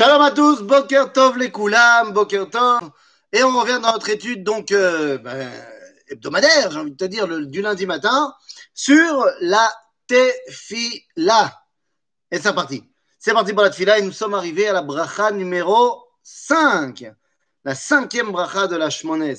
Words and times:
Shalom 0.00 0.22
à 0.22 0.30
tous, 0.30 0.62
Boker 0.62 1.12
Tov 1.12 1.36
les 1.36 1.50
Koulam, 1.50 2.14
Boker 2.14 2.48
Tov. 2.48 2.90
Et 3.34 3.44
on 3.44 3.50
revient 3.60 3.80
dans 3.82 3.92
notre 3.92 4.08
étude 4.08 4.42
donc 4.42 4.72
euh, 4.72 5.18
ben, 5.18 5.52
hebdomadaire, 6.08 6.70
j'ai 6.70 6.78
envie 6.78 6.92
de 6.92 6.96
te 6.96 7.04
dire, 7.04 7.28
du 7.28 7.60
lundi 7.60 7.84
matin, 7.84 8.34
sur 8.72 9.26
la 9.42 9.70
Tefila. 10.06 11.52
Et 12.30 12.38
c'est 12.38 12.54
parti. 12.54 12.82
C'est 13.18 13.34
parti 13.34 13.52
pour 13.52 13.62
la 13.62 13.68
Tefila 13.68 13.98
et 13.98 14.02
nous 14.02 14.10
sommes 14.10 14.32
arrivés 14.32 14.68
à 14.68 14.72
la 14.72 14.80
bracha 14.80 15.32
numéro 15.32 16.02
5. 16.22 17.12
La 17.66 17.74
cinquième 17.74 18.32
bracha 18.32 18.68
de 18.68 18.76
la 18.76 18.88
Shmoné 18.88 19.34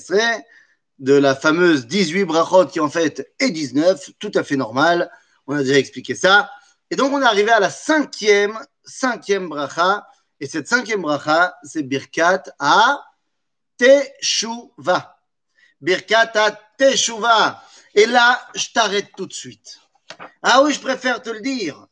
de 1.00 1.14
la 1.14 1.34
fameuse 1.34 1.88
18 1.88 2.24
brachot 2.24 2.66
qui 2.66 2.78
en 2.78 2.88
fait 2.88 3.34
est 3.40 3.50
19, 3.50 4.10
tout 4.20 4.30
à 4.36 4.44
fait 4.44 4.54
normal. 4.54 5.10
On 5.48 5.56
a 5.56 5.64
déjà 5.64 5.80
expliqué 5.80 6.14
ça. 6.14 6.52
Et 6.88 6.94
donc 6.94 7.12
on 7.12 7.20
est 7.20 7.26
arrivé 7.26 7.50
à 7.50 7.58
la 7.58 7.70
cinquième, 7.70 8.56
cinquième 8.84 9.48
bracha. 9.48 10.06
Et 10.42 10.48
cette 10.48 10.66
cinquième 10.66 11.02
bracha, 11.02 11.56
c'est 11.62 11.84
Birkat 11.84 12.42
à 12.58 13.00
Teshuva. 13.76 15.16
Birkat 15.80 16.32
à 16.34 16.50
Teshuva. 16.76 17.62
Et 17.94 18.06
là, 18.06 18.44
je 18.56 18.66
t'arrête 18.74 19.12
tout 19.16 19.26
de 19.26 19.32
suite. 19.32 19.78
Ah 20.42 20.64
oui, 20.64 20.72
je 20.72 20.80
préfère 20.80 21.22
te 21.22 21.30
le 21.30 21.42
dire. 21.42 21.86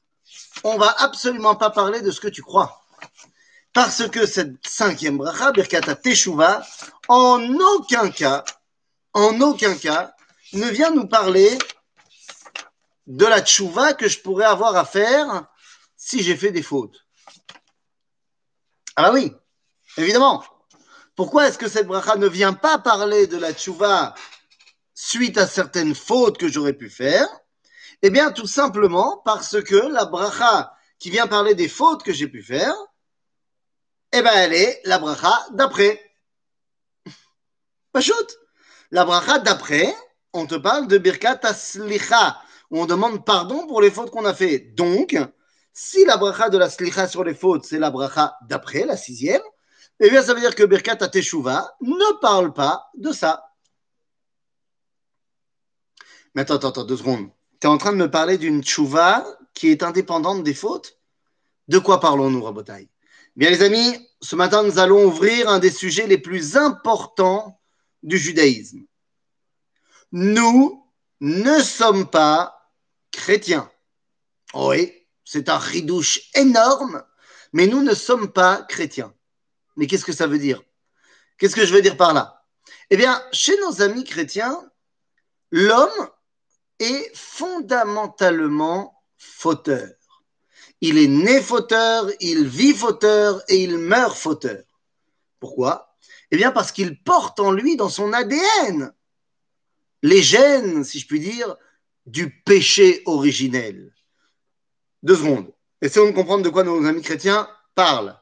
On 0.65 0.79
va 0.79 0.93
absolument 0.99 1.55
pas 1.55 1.71
parler 1.71 2.01
de 2.01 2.11
ce 2.11 2.21
que 2.21 2.27
tu 2.27 2.43
crois. 2.43 2.85
Parce 3.73 4.09
que 4.09 4.27
cette 4.27 4.67
cinquième 4.67 5.19
bracha, 5.19 5.53
Birkat 5.53 5.89
à 5.89 5.95
Teshuva, 5.95 6.67
en 7.07 7.55
aucun 7.55 8.11
cas, 8.11 8.43
en 9.13 9.41
aucun 9.41 9.77
cas, 9.77 10.13
ne 10.55 10.67
vient 10.67 10.91
nous 10.91 11.07
parler 11.07 11.57
de 13.07 13.27
la 13.27 13.43
tchouva 13.43 13.95
que 13.95 14.09
je 14.09 14.19
pourrais 14.19 14.47
avoir 14.47 14.75
à 14.75 14.85
faire 14.85 15.47
si 15.97 16.25
j'ai 16.25 16.37
fait 16.37 16.51
des 16.51 16.65
fautes. 16.65 17.07
Ah 19.03 19.05
bah 19.05 19.13
oui, 19.15 19.33
évidemment. 19.97 20.45
Pourquoi 21.17 21.49
est-ce 21.49 21.57
que 21.57 21.69
cette 21.69 21.87
bracha 21.87 22.17
ne 22.17 22.29
vient 22.29 22.53
pas 22.53 22.77
parler 22.77 23.27
de 23.27 23.39
la 23.39 23.55
tchouva 23.55 24.15
suite 24.93 25.39
à 25.39 25.47
certaines 25.47 25.95
fautes 25.95 26.37
que 26.37 26.49
j'aurais 26.49 26.75
pu 26.75 26.91
faire? 26.91 27.27
Eh 28.03 28.11
bien, 28.11 28.31
tout 28.31 28.47
simplement 28.47 29.23
parce 29.25 29.63
que 29.63 29.77
la 29.91 30.05
bracha 30.05 30.75
qui 30.99 31.09
vient 31.09 31.27
parler 31.27 31.55
des 31.55 31.67
fautes 31.67 32.03
que 32.03 32.13
j'ai 32.13 32.29
pu 32.29 32.43
faire, 32.43 32.75
eh 34.13 34.21
ben, 34.21 34.35
elle 34.35 34.53
est 34.53 34.83
la 34.85 34.99
bracha 34.99 35.47
d'après. 35.53 35.99
Pas 37.93 38.03
shoot. 38.03 38.37
La 38.91 39.07
bracha 39.07 39.39
d'après, 39.39 39.97
on 40.35 40.45
te 40.45 40.57
parle 40.57 40.89
de 40.89 40.99
Birkat 40.99 41.41
Aslicha, 41.45 42.39
où 42.71 42.83
on 42.83 42.85
demande 42.85 43.25
pardon 43.25 43.67
pour 43.67 43.81
les 43.81 43.91
fautes 43.91 44.11
qu'on 44.11 44.27
a 44.27 44.35
fait. 44.35 44.59
Donc, 44.59 45.17
si 45.73 46.05
la 46.05 46.17
bracha 46.17 46.49
de 46.49 46.59
la 46.59 46.71
Slicha 46.71 47.09
sur 47.09 47.25
les 47.25 47.35
fautes, 47.35 47.65
c'est 47.65 47.79
la 47.79 47.91
bracha 47.91 48.37
d'après, 48.43 48.85
la 48.85 48.97
sixième, 48.97 49.43
eh 50.01 50.09
bien, 50.09 50.23
ça 50.23 50.33
veut 50.35 50.41
dire 50.41 50.55
que 50.55 50.63
Birkat 50.63 50.97
Ateshuva 51.01 51.77
ne 51.83 52.21
parle 52.21 52.55
pas 52.55 52.91
de 52.97 53.13
ça. 53.13 53.53
Mais 56.35 56.43
attends, 56.43 56.57
attends, 56.57 56.85
deux 56.85 56.97
secondes. 56.97 57.31
Tu 57.61 57.67
es 57.67 57.71
en 57.71 57.77
train 57.77 57.93
de 57.93 57.99
me 57.99 58.11
parler 58.11 58.39
d'une 58.39 58.63
tchouva 58.63 59.27
qui 59.53 59.69
est 59.69 59.83
indépendante 59.83 60.43
des 60.43 60.55
fautes? 60.55 60.99
De 61.69 61.79
quoi 61.79 62.01
parlons-nous, 62.01 62.43
Rabotai? 62.43 62.89
Bien, 63.37 63.51
les 63.51 63.63
amis, 63.63 64.09
ce 64.23 64.37
matin, 64.37 64.63
nous 64.63 64.79
allons 64.79 65.05
ouvrir 65.05 65.49
un 65.51 65.59
des 65.59 65.71
sujets 65.71 66.07
les 66.07 66.19
plus 66.19 66.57
importants 66.57 67.61
du 68.03 68.17
judaïsme. 68.17 68.87
Nous 70.13 70.85
ne 71.21 71.61
sommes 71.61 72.09
pas 72.09 72.73
chrétiens. 73.13 73.71
Oui, 74.55 75.00
c'est 75.33 75.49
un 75.49 75.59
ridouche 75.59 76.29
énorme, 76.35 77.05
mais 77.53 77.69
nous 77.69 77.85
ne 77.85 77.95
sommes 77.95 78.33
pas 78.33 78.63
chrétiens. 78.69 79.15
Mais 79.77 79.87
qu'est-ce 79.87 80.05
que 80.05 80.13
ça 80.13 80.27
veut 80.27 80.41
dire? 80.41 80.61
Qu'est-ce 81.39 81.55
que 81.55 81.65
je 81.65 81.73
veux 81.73 81.83
dire 81.83 81.97
par 81.97 82.13
là? 82.13 82.45
Eh 82.91 82.97
bien, 82.97 83.23
chez 83.31 83.57
nos 83.61 83.81
amis 83.81 84.03
chrétiens, 84.03 84.61
l'homme 85.53 86.11
est 86.81 87.17
fondamentalement 87.17 89.05
fauteur. 89.19 89.93
Il 90.81 90.99
est 90.99 91.07
né 91.07 91.41
fauteur, 91.41 92.11
il 92.19 92.49
vit 92.49 92.75
fauteur 92.75 93.41
et 93.47 93.63
il 93.63 93.79
meurt 93.79 94.17
fauteur. 94.17 94.65
Pourquoi? 95.39 95.97
Eh 96.33 96.39
bien, 96.39 96.51
parce 96.51 96.73
qu'il 96.73 97.01
porte 97.05 97.39
en 97.39 97.53
lui, 97.53 97.77
dans 97.77 97.89
son 97.89 98.13
ADN, 98.13 98.93
les 100.03 100.25
gènes, 100.25 100.83
si 100.83 100.99
je 100.99 101.07
puis 101.07 101.21
dire, 101.21 101.55
du 102.05 102.43
péché 102.43 103.05
originel. 103.07 103.93
Deux 105.03 105.17
secondes. 105.17 105.53
Essayons 105.81 106.07
de 106.07 106.15
comprendre 106.15 106.45
de 106.45 106.51
quoi 106.51 106.63
nos 106.63 106.85
amis 106.87 107.03
chrétiens 107.03 107.49
parlent. 107.75 108.19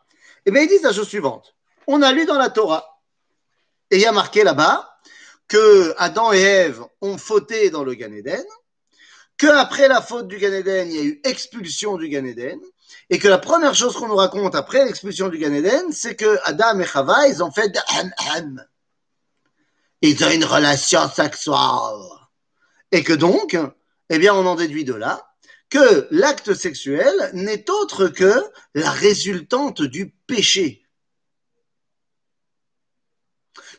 Eh 0.47 0.51
bien, 0.51 0.63
ils 0.63 0.69
disent 0.69 0.83
la 0.83 0.93
chose 0.93 1.09
suivante. 1.09 1.55
On 1.87 2.03
a 2.03 2.13
lu 2.13 2.25
dans 2.25 2.39
la 2.39 2.51
Torah, 2.51 3.01
et 3.91 3.97
il 3.97 4.03
y 4.03 4.07
a 4.07 4.13
marqué 4.13 4.45
là-bas, 4.45 4.99
que 5.49 5.95
Adam 5.99 6.33
et 6.33 6.41
Ève 6.41 6.85
ont 7.01 7.19
fauté 7.19 7.71
dans 7.71 7.83
le 7.83 7.95
Gan 7.95 8.13
Eden, 8.13 8.45
qu'après 9.39 9.89
la 9.89 10.03
faute 10.03 10.29
du 10.29 10.39
Gan 10.39 10.53
Eden, 10.53 10.89
il 10.91 10.97
y 10.97 11.01
a 11.01 11.05
eu 11.05 11.21
expulsion 11.25 11.97
du 11.97 12.09
Gan 12.09 12.25
Eden, 12.25 12.61
et 13.11 13.19
que 13.19 13.29
la 13.29 13.39
première 13.39 13.75
chose 13.75 13.95
qu'on 13.97 14.09
nous 14.09 14.17
raconte 14.17 14.55
après 14.55 14.85
l'expulsion 14.85 15.29
du 15.29 15.39
Gan 15.39 15.53
Eden, 15.53 15.91
c'est 15.91 16.15
que 16.15 16.39
Adam 16.45 16.79
et 16.79 16.85
Chava, 16.87 17.27
ils 17.29 17.43
ont 17.43 17.51
fait 17.51 17.73
ham 18.35 18.65
Ils 20.03 20.25
ont 20.25 20.31
une 20.31 20.45
relation 20.45 21.09
sexuelle. 21.09 21.57
Et 22.93 23.03
que 23.03 23.13
donc, 23.13 23.57
eh 24.11 24.19
bien, 24.19 24.35
on 24.35 24.47
en 24.47 24.55
déduit 24.55 24.85
de 24.85 24.95
là 24.95 25.28
que 25.71 26.09
l'acte 26.11 26.55
sexuel 26.55 27.31
n'est 27.35 27.71
autre 27.71 28.09
que 28.09 28.43
la 28.75 28.91
résultante 28.91 29.83
du 29.83 30.11
péché. 30.27 30.87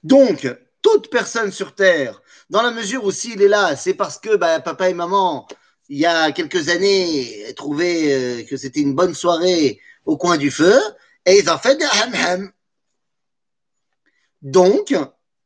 Donc, 0.04 0.48
toute 0.82 1.10
personne 1.10 1.52
sur 1.52 1.76
Terre, 1.76 2.22
dans 2.50 2.62
la 2.62 2.72
mesure 2.72 3.04
où 3.04 3.12
s'il 3.12 3.42
est 3.42 3.48
là, 3.48 3.76
c'est 3.76 3.94
parce 3.94 4.18
que 4.18 4.36
bah, 4.36 4.60
papa 4.60 4.90
et 4.90 4.94
maman 4.94 5.48
il 5.90 5.98
y 5.98 6.06
a 6.06 6.32
quelques 6.32 6.70
années, 6.70 7.52
trouvé 7.56 8.14
euh, 8.14 8.44
que 8.44 8.56
c'était 8.58 8.80
une 8.80 8.94
bonne 8.94 9.16
soirée 9.16 9.82
au 10.06 10.18
coin 10.18 10.38
du 10.38 10.52
feu, 10.52 10.80
et 11.26 11.40
ils 11.40 11.50
ont 11.50 11.58
fait 11.58 11.76
des 11.76 11.86
ham-ham. 11.86 12.52
Donc, 14.42 14.94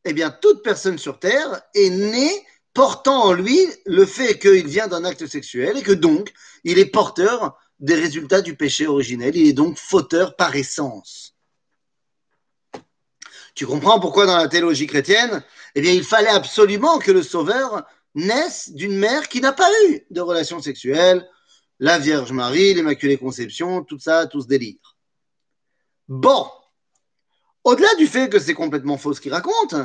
eh 0.05 0.13
bien, 0.13 0.29
toute 0.29 0.61
personne 0.61 0.97
sur 0.97 1.19
Terre 1.19 1.61
est 1.73 1.89
née 1.89 2.45
portant 2.73 3.25
en 3.25 3.33
lui 3.33 3.59
le 3.85 4.05
fait 4.05 4.39
qu'il 4.39 4.67
vient 4.67 4.87
d'un 4.87 5.05
acte 5.05 5.27
sexuel 5.27 5.77
et 5.77 5.83
que 5.83 5.91
donc, 5.91 6.33
il 6.63 6.79
est 6.79 6.85
porteur 6.85 7.57
des 7.79 7.95
résultats 7.95 8.41
du 8.41 8.55
péché 8.55 8.87
originel. 8.87 9.35
Il 9.35 9.47
est 9.47 9.53
donc 9.53 9.77
fauteur 9.77 10.35
par 10.35 10.55
essence. 10.55 11.35
Tu 13.55 13.67
comprends 13.67 13.99
pourquoi 13.99 14.25
dans 14.25 14.37
la 14.37 14.47
théologie 14.47 14.87
chrétienne, 14.87 15.43
eh 15.75 15.81
bien, 15.81 15.91
il 15.91 16.03
fallait 16.03 16.29
absolument 16.29 16.97
que 16.97 17.11
le 17.11 17.21
Sauveur 17.21 17.83
naissent 18.15 18.71
d'une 18.71 18.97
mère 18.97 19.27
qui 19.27 19.41
n'a 19.41 19.53
pas 19.53 19.69
eu 19.89 20.05
de 20.09 20.21
relation 20.21 20.59
sexuelle, 20.59 21.27
la 21.79 21.99
Vierge 21.99 22.31
Marie, 22.31 22.73
l'Immaculée 22.73 23.17
Conception, 23.17 23.83
tout 23.83 23.99
ça, 23.99 24.25
tout 24.25 24.41
ce 24.41 24.47
délire. 24.47 24.97
Bon, 26.07 26.47
au-delà 27.63 27.93
du 27.95 28.07
fait 28.07 28.29
que 28.29 28.39
c'est 28.39 28.53
complètement 28.53 28.97
faux 28.97 29.13
ce 29.13 29.21
qu'il 29.21 29.33
raconte, 29.33 29.75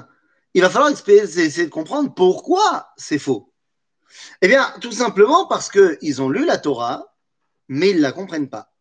il 0.54 0.62
va 0.62 0.70
falloir 0.70 0.90
essayer 0.90 1.66
de 1.66 1.70
comprendre 1.70 2.12
pourquoi 2.14 2.88
c'est 2.96 3.18
faux. 3.18 3.52
Eh 4.42 4.48
bien, 4.48 4.74
tout 4.80 4.92
simplement 4.92 5.46
parce 5.46 5.70
qu'ils 5.70 6.22
ont 6.22 6.30
lu 6.30 6.44
la 6.44 6.58
Torah, 6.58 7.14
mais 7.68 7.90
ils 7.90 7.96
ne 7.96 8.02
la 8.02 8.12
comprennent 8.12 8.48
pas. 8.48 8.72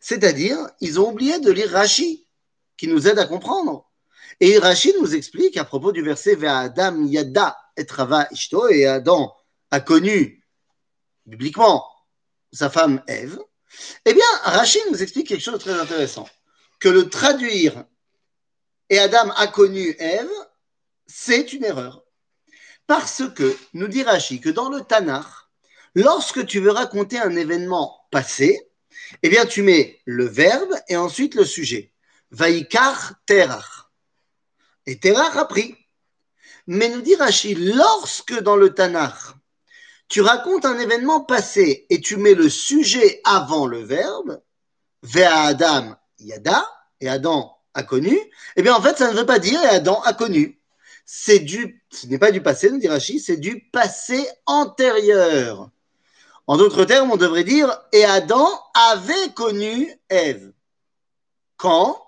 C'est-à-dire, 0.00 0.58
ils 0.80 0.98
ont 1.00 1.10
oublié 1.10 1.38
de 1.38 1.50
lire 1.50 1.70
Rashi, 1.70 2.26
qui 2.76 2.88
nous 2.88 3.08
aide 3.08 3.18
à 3.18 3.26
comprendre. 3.26 3.90
Et 4.40 4.58
Rashi 4.58 4.94
nous 5.00 5.14
explique 5.14 5.56
à 5.56 5.64
propos 5.64 5.92
du 5.92 6.02
verset 6.02 6.36
Adam 6.46 7.04
Yada 7.04 7.56
et 7.76 7.86
Rava 7.88 8.28
Ishto, 8.30 8.68
et 8.68 8.86
Adam 8.86 9.32
a 9.70 9.80
connu 9.80 10.44
bibliquement 11.26 11.84
sa 12.52 12.70
femme 12.70 13.02
Ève, 13.06 13.38
eh 14.04 14.14
bien, 14.14 14.24
Rachid 14.44 14.82
nous 14.90 15.02
explique 15.02 15.28
quelque 15.28 15.42
chose 15.42 15.54
de 15.54 15.58
très 15.58 15.78
intéressant. 15.78 16.28
Que 16.78 16.88
le 16.88 17.08
traduire 17.08 17.84
et 18.88 18.98
Adam 18.98 19.30
a 19.36 19.46
connu 19.48 19.94
Ève, 19.98 20.30
c'est 21.06 21.52
une 21.52 21.64
erreur. 21.64 22.04
Parce 22.86 23.22
que, 23.34 23.56
nous 23.72 23.88
dit 23.88 24.02
Rachid, 24.02 24.42
que 24.42 24.48
dans 24.48 24.68
le 24.68 24.82
Tanakh, 24.82 25.26
lorsque 25.94 26.46
tu 26.46 26.60
veux 26.60 26.70
raconter 26.70 27.18
un 27.18 27.34
événement 27.34 28.06
passé, 28.10 28.60
eh 29.22 29.28
bien, 29.28 29.46
tu 29.46 29.62
mets 29.62 30.00
le 30.04 30.26
verbe 30.26 30.74
et 30.88 30.96
ensuite 30.96 31.34
le 31.34 31.44
sujet. 31.44 31.92
Vaikar 32.30 33.14
terach. 33.26 33.88
Et 34.86 34.98
terach 34.98 35.36
a 35.36 35.44
pris. 35.44 35.76
Mais 36.66 36.88
nous 36.88 37.00
dit 37.00 37.14
Rachid, 37.14 37.58
lorsque 37.58 38.38
dans 38.40 38.56
le 38.56 38.74
Tanakh, 38.74 39.14
tu 40.08 40.20
racontes 40.20 40.64
un 40.64 40.78
événement 40.78 41.20
passé 41.20 41.86
et 41.90 42.00
tu 42.00 42.16
mets 42.16 42.34
le 42.34 42.48
sujet 42.48 43.20
avant 43.24 43.66
le 43.66 43.82
verbe, 43.82 44.40
vers 45.02 45.36
Adam 45.36 45.96
Yada, 46.18 46.66
et 47.00 47.08
Adam 47.08 47.56
a 47.74 47.82
connu, 47.82 48.18
eh 48.56 48.62
bien 48.62 48.74
en 48.74 48.80
fait 48.80 48.96
ça 48.96 49.12
ne 49.12 49.18
veut 49.18 49.26
pas 49.26 49.38
dire 49.38 49.62
et 49.62 49.68
Adam 49.68 50.00
a 50.02 50.12
connu. 50.14 50.60
C'est 51.08 51.38
du, 51.38 51.80
ce 51.90 52.08
n'est 52.08 52.18
pas 52.18 52.32
du 52.32 52.42
passé, 52.42 52.68
nous 52.68 52.78
dit 52.78 52.88
Rachid, 52.88 53.20
c'est 53.20 53.36
du 53.36 53.60
passé 53.72 54.28
antérieur. 54.44 55.70
En 56.48 56.56
d'autres 56.56 56.84
termes, 56.84 57.12
on 57.12 57.16
devrait 57.16 57.44
dire 57.44 57.80
et 57.92 58.04
Adam 58.04 58.48
avait 58.74 59.32
connu 59.34 59.88
Ève. 60.08 60.52
Quand? 61.56 62.02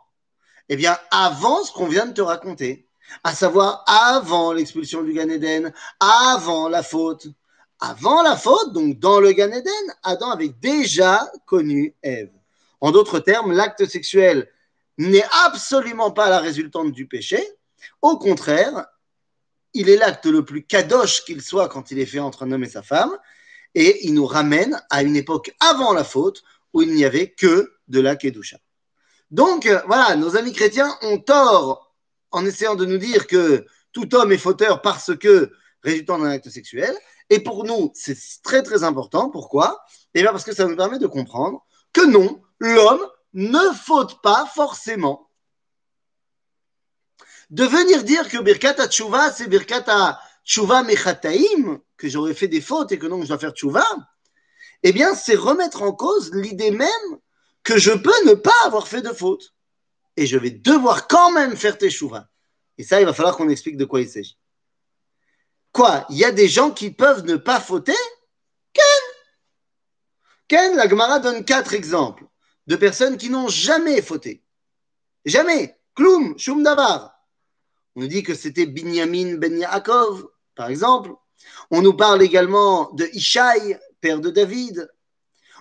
Eh 0.69 0.77
bien, 0.77 0.99
avant 1.11 1.65
ce 1.65 1.73
qu'on 1.73 1.87
vient 1.87 2.06
de 2.06 2.12
te 2.12 2.21
raconter, 2.21 2.89
à 3.25 3.35
savoir 3.35 3.85
avant 3.87 4.53
l'expulsion 4.53 5.03
du 5.03 5.12
Gan 5.12 5.29
Eden, 5.29 5.73
avant 6.00 6.69
la 6.69 6.83
faute. 6.83 7.29
Avant 7.81 8.23
la 8.23 8.37
faute, 8.37 8.73
donc 8.73 8.99
dans 8.99 9.21
le 9.21 9.33
Gan 9.33 9.53
Eden, 9.53 9.95
Adam 10.03 10.31
avait 10.31 10.49
déjà 10.49 11.31
connu 11.47 11.95
Ève. 12.03 12.33
En 12.81 12.91
d'autres 12.91 13.21
termes, 13.21 13.53
l'acte 13.53 13.87
sexuel 13.87 14.50
n'est 14.99 15.27
absolument 15.47 16.11
pas 16.11 16.29
la 16.29 16.41
résultante 16.41 16.93
du 16.93 17.06
péché. 17.06 17.45
Au 18.03 18.19
contraire, 18.19 18.87
il 19.75 19.89
est 19.89 19.97
l'acte 19.97 20.27
le 20.27 20.45
plus 20.45 20.65
kadosh 20.65 21.25
qu'il 21.25 21.43
soit 21.43 21.69
quand 21.69 21.91
il 21.91 21.99
est 21.99 22.07
fait 22.07 22.19
entre 22.19 22.45
un 22.45 22.53
homme 22.53 22.65
et 22.65 22.69
sa 22.69 22.83
femme, 22.83 23.17
et 23.75 24.07
il 24.07 24.15
nous 24.15 24.27
ramène 24.27 24.81
à 24.91 25.03
une 25.03 25.17
époque 25.17 25.55
avant 25.61 25.93
la 25.93 26.05
faute 26.05 26.43
où 26.73 26.83
il 26.83 26.95
n'y 26.95 27.05
avait 27.05 27.31
que 27.31 27.73
de 27.89 28.01
la 28.01 28.17
kedusha. 28.17 28.59
Donc 29.31 29.67
euh, 29.67 29.81
voilà, 29.87 30.17
nos 30.17 30.37
amis 30.37 30.53
chrétiens 30.53 30.97
ont 31.03 31.19
tort 31.19 31.95
en 32.31 32.45
essayant 32.47 32.75
de 32.75 32.85
nous 32.85 32.99
dire 32.99 33.27
que 33.27 33.67
tout 33.93 34.15
homme 34.15 34.33
est 34.33 34.39
fauteur 34.39 34.83
parce 34.83 35.17
que 35.17 35.53
résultant 35.83 36.19
d'un 36.19 36.31
acte 36.31 36.51
sexuel. 36.51 36.95
Et 37.31 37.41
pour 37.41 37.65
nous, 37.65 37.91
c'est 37.95 38.17
très 38.43 38.63
très 38.63 38.85
important. 38.85 39.31
Pourquoi? 39.31 39.83
Eh 40.15 40.23
bien 40.23 40.33
parce 40.33 40.45
que 40.45 40.55
ça 40.55 40.67
nous 40.67 40.77
permet 40.77 40.99
de 40.99 41.07
comprendre 41.07 41.65
que 41.93 42.07
non, 42.07 42.41
l'homme 42.59 43.07
ne 43.35 43.73
faute 43.75 44.23
pas 44.23 44.47
forcément. 44.55 45.28
De 47.50 47.65
venir 47.65 48.05
dire 48.05 48.29
que 48.29 48.39
Birkat 48.39 48.89
Tchouva, 48.89 49.33
c'est 49.33 49.49
Birkat 49.49 50.19
Tchouva 50.45 50.83
Mechataim, 50.83 51.81
que 51.97 52.09
j'aurais 52.09 52.35
fait 52.35 52.49
des 52.49 52.61
fautes 52.61 52.93
et 52.93 52.99
que 52.99 53.06
donc 53.06 53.23
je 53.23 53.29
dois 53.29 53.39
faire 53.39 53.53
Tchouva, 53.53 53.87
eh 54.83 54.93
bien, 54.93 55.15
c'est 55.15 55.35
remettre 55.35 55.83
en 55.83 55.93
cause 55.93 56.31
l'idée 56.33 56.71
même 56.71 56.89
que 57.65 57.79
je 57.79 57.93
peux 57.93 58.25
ne 58.27 58.35
pas 58.35 58.55
avoir 58.65 58.87
fait 58.87 59.03
de 59.03 59.12
faute. 59.12 59.55
Et 60.17 60.27
je 60.27 60.37
vais 60.37 60.50
devoir 60.50 61.06
quand 61.06 61.31
même 61.33 61.56
faire 61.56 61.77
Tchouva. 61.77 62.29
Et 62.77 62.85
ça, 62.85 63.00
il 63.00 63.06
va 63.06 63.12
falloir 63.12 63.37
qu'on 63.37 63.49
explique 63.49 63.77
de 63.77 63.85
quoi 63.85 64.00
il 64.00 64.09
s'agit. 64.09 64.39
Quoi 65.73 66.06
Il 66.11 66.17
y 66.17 66.25
a 66.25 66.33
des 66.33 66.49
gens 66.49 66.71
qui 66.71 66.91
peuvent 66.91 67.25
ne 67.25 67.37
pas 67.37 67.61
fauter? 67.61 67.95
Ken 68.73 68.85
Ken, 70.49 70.77
la 70.77 70.89
Gemara 70.89 71.19
donne 71.19 71.45
quatre 71.45 71.75
exemples 71.75 72.25
de 72.67 72.77
personnes 72.77 73.17
qui 73.17 73.31
n'ont 73.31 73.49
jamais 73.49 74.00
fauté. 74.03 74.43
Jamais. 75.25 75.79
Kloum, 75.95 76.39
Shum 76.39 76.62
Davar. 76.62 77.18
On 77.99 78.03
nous 78.03 78.06
dit 78.06 78.23
que 78.23 78.35
c'était 78.37 78.67
Binyamin 78.67 79.39
Ben 79.39 79.59
Yaakov, 79.59 80.29
par 80.55 80.69
exemple. 80.69 81.11
On 81.73 81.83
nous 81.83 81.95
parle 81.95 82.23
également 82.23 82.93
de 82.93 83.09
Ishaï, 83.12 83.77
père 84.00 84.21
de 84.21 84.31
David. 84.31 84.89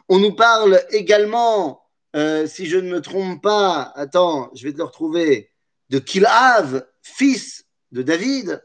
On 0.07 0.19
nous 0.19 0.35
parle 0.35 0.85
également, 0.91 1.81
euh, 2.15 2.45
si 2.45 2.67
je 2.67 2.77
ne 2.77 2.91
me 2.91 3.01
trompe 3.01 3.41
pas, 3.41 3.91
attends, 3.95 4.51
je 4.53 4.65
vais 4.65 4.71
te 4.71 4.77
le 4.77 4.83
retrouver, 4.83 5.49
de 5.89 5.97
Kilav, 5.97 6.85
fils 7.01 7.65
de 7.91 8.03
David. 8.03 8.63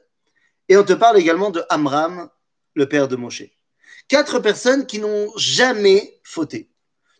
Et 0.68 0.76
on 0.76 0.84
te 0.84 0.92
parle 0.92 1.16
également 1.16 1.48
de 1.48 1.64
Amram, 1.70 2.28
le 2.74 2.86
père 2.86 3.08
de 3.08 3.16
Moshe. 3.16 3.44
Quatre 4.06 4.38
personnes 4.40 4.84
qui 4.84 4.98
n'ont 4.98 5.32
jamais 5.38 6.20
fauté. 6.24 6.68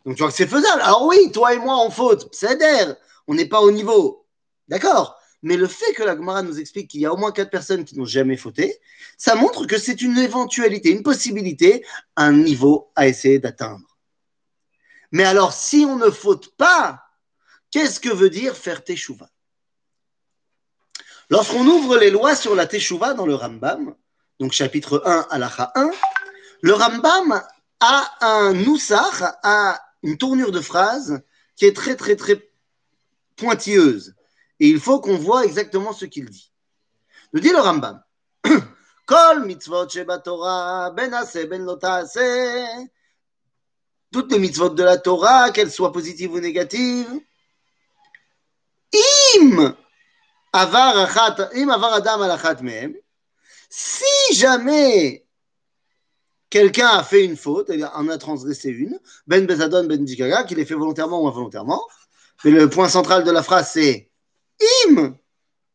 Donc 0.04 0.16
tu 0.16 0.22
vois 0.22 0.30
que 0.30 0.36
c'est 0.36 0.46
faisable. 0.46 0.82
Alors 0.82 1.06
oui, 1.06 1.32
toi 1.32 1.54
et 1.54 1.58
moi, 1.58 1.78
on 1.82 1.88
faute. 1.88 2.28
C'est. 2.30 2.58
On 3.26 3.32
n'est 3.32 3.48
pas 3.48 3.62
au 3.62 3.70
niveau. 3.70 4.26
D'accord? 4.68 5.18
Mais 5.42 5.56
le 5.56 5.66
fait 5.66 5.92
que 5.94 6.04
la 6.04 6.16
Gemara 6.16 6.42
nous 6.42 6.60
explique 6.60 6.88
qu'il 6.88 7.00
y 7.00 7.06
a 7.06 7.12
au 7.12 7.16
moins 7.16 7.32
quatre 7.32 7.50
personnes 7.50 7.84
qui 7.84 7.98
n'ont 7.98 8.04
jamais 8.04 8.36
fauté, 8.36 8.80
ça 9.18 9.34
montre 9.34 9.66
que 9.66 9.76
c'est 9.76 10.00
une 10.00 10.18
éventualité, 10.18 10.90
une 10.90 11.02
possibilité, 11.02 11.84
un 12.16 12.32
niveau 12.32 12.92
à 12.94 13.08
essayer 13.08 13.40
d'atteindre. 13.40 13.86
Mais 15.10 15.24
alors, 15.24 15.52
si 15.52 15.84
on 15.86 15.96
ne 15.96 16.10
faute 16.10 16.54
pas, 16.56 17.02
qu'est-ce 17.70 17.98
que 17.98 18.08
veut 18.08 18.30
dire 18.30 18.56
faire 18.56 18.84
teshuva? 18.84 19.28
Lorsqu'on 21.28 21.66
ouvre 21.66 21.96
les 21.96 22.10
lois 22.10 22.36
sur 22.36 22.54
la 22.54 22.66
teshuva 22.66 23.14
dans 23.14 23.26
le 23.26 23.34
Rambam, 23.34 23.94
donc 24.38 24.52
chapitre 24.52 25.02
1, 25.04 25.26
halakha 25.30 25.72
1, 25.74 25.90
le 26.60 26.72
Rambam 26.72 27.42
a 27.80 28.12
un 28.20 28.52
noussach, 28.52 29.22
a 29.42 29.80
une 30.02 30.16
tournure 30.18 30.52
de 30.52 30.60
phrase 30.60 31.22
qui 31.56 31.66
est 31.66 31.74
très, 31.74 31.96
très, 31.96 32.16
très 32.16 32.50
pointilleuse. 33.36 34.14
Et 34.62 34.68
il 34.68 34.78
faut 34.78 35.00
qu'on 35.00 35.16
voit 35.16 35.44
exactement 35.44 35.92
ce 35.92 36.04
qu'il 36.04 36.30
dit. 36.30 36.52
Nous 37.32 37.40
dit 37.40 37.50
le 37.50 37.58
Rambam. 37.58 38.00
Ben 39.08 39.40
ben. 40.94 42.88
Toutes 44.12 44.30
les 44.30 44.38
mitzvot 44.38 44.68
de 44.68 44.84
la 44.84 44.98
Torah, 44.98 45.50
qu'elles 45.50 45.72
soient 45.72 45.90
positives 45.90 46.32
ou 46.32 46.38
négatives. 46.38 47.10
Im. 49.34 49.74
Si 53.68 54.34
jamais 54.34 55.26
quelqu'un 56.50 56.86
a 56.86 57.02
fait 57.02 57.24
une 57.24 57.36
faute, 57.36 57.66
il 57.70 57.84
en 57.84 58.08
a 58.08 58.16
transgressé 58.16 58.68
une, 58.68 59.00
Ben 59.26 59.44
Bezadon, 59.44 59.86
Ben 59.86 60.04
Dikaga, 60.04 60.44
qu'il 60.44 60.60
ait 60.60 60.64
fait 60.64 60.74
volontairement 60.74 61.20
ou 61.20 61.26
involontairement. 61.26 61.82
Mais 62.44 62.52
le 62.52 62.70
point 62.70 62.88
central 62.88 63.24
de 63.24 63.32
la 63.32 63.42
phrase, 63.42 63.72
c'est 63.72 64.11
Im 64.86 65.16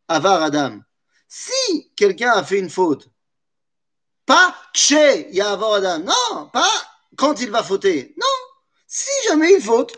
Avar 0.08 0.44
Adam. 0.44 0.82
Si 1.28 1.92
quelqu'un 1.96 2.32
a 2.32 2.44
fait 2.44 2.60
une 2.60 2.70
faute, 2.70 3.10
pas 4.26 4.56
Che 4.74 5.28
Yavar 5.32 5.74
Adam, 5.76 6.00
non, 6.00 6.50
pas 6.52 6.72
quand 7.16 7.42
il 7.42 7.50
va 7.50 7.64
fauter, 7.64 8.14
non. 8.18 8.26
Si 8.88 9.10
jamais 9.28 9.54
il 9.54 9.62
faute, 9.62 9.98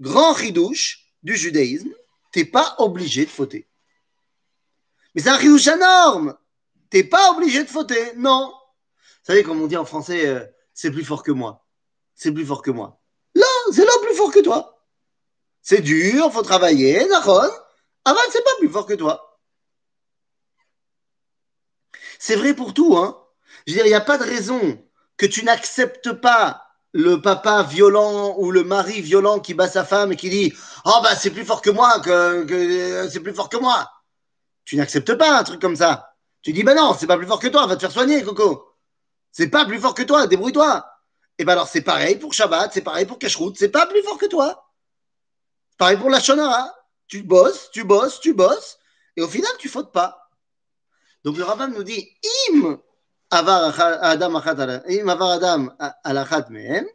grand 0.00 0.32
ridouche 0.32 1.06
du 1.22 1.36
judaïsme, 1.36 1.92
t'es 2.32 2.44
pas 2.44 2.74
obligé 2.78 3.24
de 3.24 3.30
fauter. 3.30 3.68
Mais 5.14 5.22
c'est 5.22 5.28
un 5.28 5.36
ridouche 5.36 5.68
à 5.68 5.76
norme. 5.76 6.36
T'es 6.88 7.04
pas 7.04 7.32
obligé 7.32 7.64
de 7.64 7.68
fauter, 7.68 8.12
non. 8.16 8.52
Vous 8.52 9.26
savez, 9.26 9.42
comme 9.42 9.60
on 9.60 9.66
dit 9.66 9.76
en 9.76 9.84
français, 9.84 10.26
euh, 10.26 10.44
c'est 10.74 10.90
plus 10.90 11.04
fort 11.04 11.22
que 11.22 11.32
moi. 11.32 11.66
C'est 12.14 12.32
plus 12.32 12.46
fort 12.46 12.62
que 12.62 12.70
moi. 12.70 13.00
Là, 13.34 13.46
c'est 13.72 13.84
là 13.84 13.92
plus 14.02 14.14
fort 14.14 14.32
que 14.32 14.40
toi. 14.40 14.84
C'est 15.60 15.80
dur, 15.80 16.32
faut 16.32 16.42
travailler, 16.42 17.06
d'accord 17.08 17.50
Aval, 18.04 18.22
c'est 18.30 18.44
pas 18.44 18.56
plus 18.58 18.68
fort 18.68 18.86
que 18.86 18.94
toi. 18.94 19.38
C'est 22.18 22.36
vrai 22.36 22.54
pour 22.54 22.74
tout, 22.74 22.96
hein. 22.96 23.18
Je 23.66 23.72
veux 23.72 23.76
dire, 23.76 23.86
il 23.86 23.90
n'y 23.90 23.94
a 23.94 24.00
pas 24.00 24.18
de 24.18 24.24
raison 24.24 24.82
que 25.16 25.26
tu 25.26 25.44
n'acceptes 25.44 26.12
pas 26.12 26.66
le 26.92 27.20
papa 27.20 27.62
violent 27.62 28.34
ou 28.38 28.50
le 28.50 28.64
mari 28.64 29.00
violent 29.00 29.40
qui 29.40 29.54
bat 29.54 29.68
sa 29.68 29.84
femme 29.84 30.12
et 30.12 30.16
qui 30.16 30.30
dit 30.30 30.52
Oh, 30.84 31.00
bah, 31.02 31.14
c'est 31.16 31.30
plus 31.30 31.44
fort 31.44 31.62
que 31.62 31.70
moi, 31.70 32.00
que, 32.00 33.08
c'est 33.10 33.20
plus 33.20 33.34
fort 33.34 33.48
que 33.48 33.56
moi. 33.56 33.90
Tu 34.64 34.76
n'acceptes 34.76 35.14
pas 35.14 35.38
un 35.38 35.44
truc 35.44 35.60
comme 35.60 35.76
ça. 35.76 36.14
Tu 36.42 36.52
dis 36.52 36.62
Bah 36.64 36.74
non, 36.74 36.94
c'est 36.98 37.06
pas 37.06 37.16
plus 37.16 37.26
fort 37.26 37.40
que 37.40 37.48
toi, 37.48 37.66
va 37.66 37.76
te 37.76 37.80
faire 37.80 37.92
soigner, 37.92 38.22
Coco. 38.22 38.76
C'est 39.30 39.48
pas 39.48 39.64
plus 39.64 39.78
fort 39.78 39.94
que 39.94 40.02
toi, 40.02 40.26
débrouille-toi. 40.26 40.86
Et 41.38 41.44
ben 41.44 41.52
alors 41.52 41.68
c'est 41.68 41.80
pareil 41.82 42.16
pour 42.16 42.34
Shabbat, 42.34 42.72
c'est 42.72 42.82
pareil 42.82 43.06
pour 43.06 43.18
Kashrut, 43.18 43.56
c'est 43.56 43.70
pas 43.70 43.86
plus 43.86 44.02
fort 44.02 44.18
que 44.18 44.26
toi. 44.26 44.70
Pareil 45.78 45.96
pour 45.96 46.10
la 46.10 46.20
Shonara. 46.20 46.72
Tu 47.12 47.22
bosses, 47.22 47.70
tu 47.70 47.84
bosses, 47.84 48.20
tu 48.20 48.32
bosses, 48.32 48.78
et 49.18 49.20
au 49.20 49.28
final 49.28 49.50
tu 49.58 49.68
fautes 49.68 49.92
pas. 49.92 50.30
Donc 51.24 51.36
le 51.36 51.44
rabbin 51.44 51.68
nous 51.68 51.82
dit 51.82 52.08
Im 52.48 52.80
avar 53.28 53.78
adam 54.02 54.34
im 54.34 55.08
avar 55.10 55.30
adam 55.32 55.76
alachat 56.04 56.48
mehem. 56.48 56.86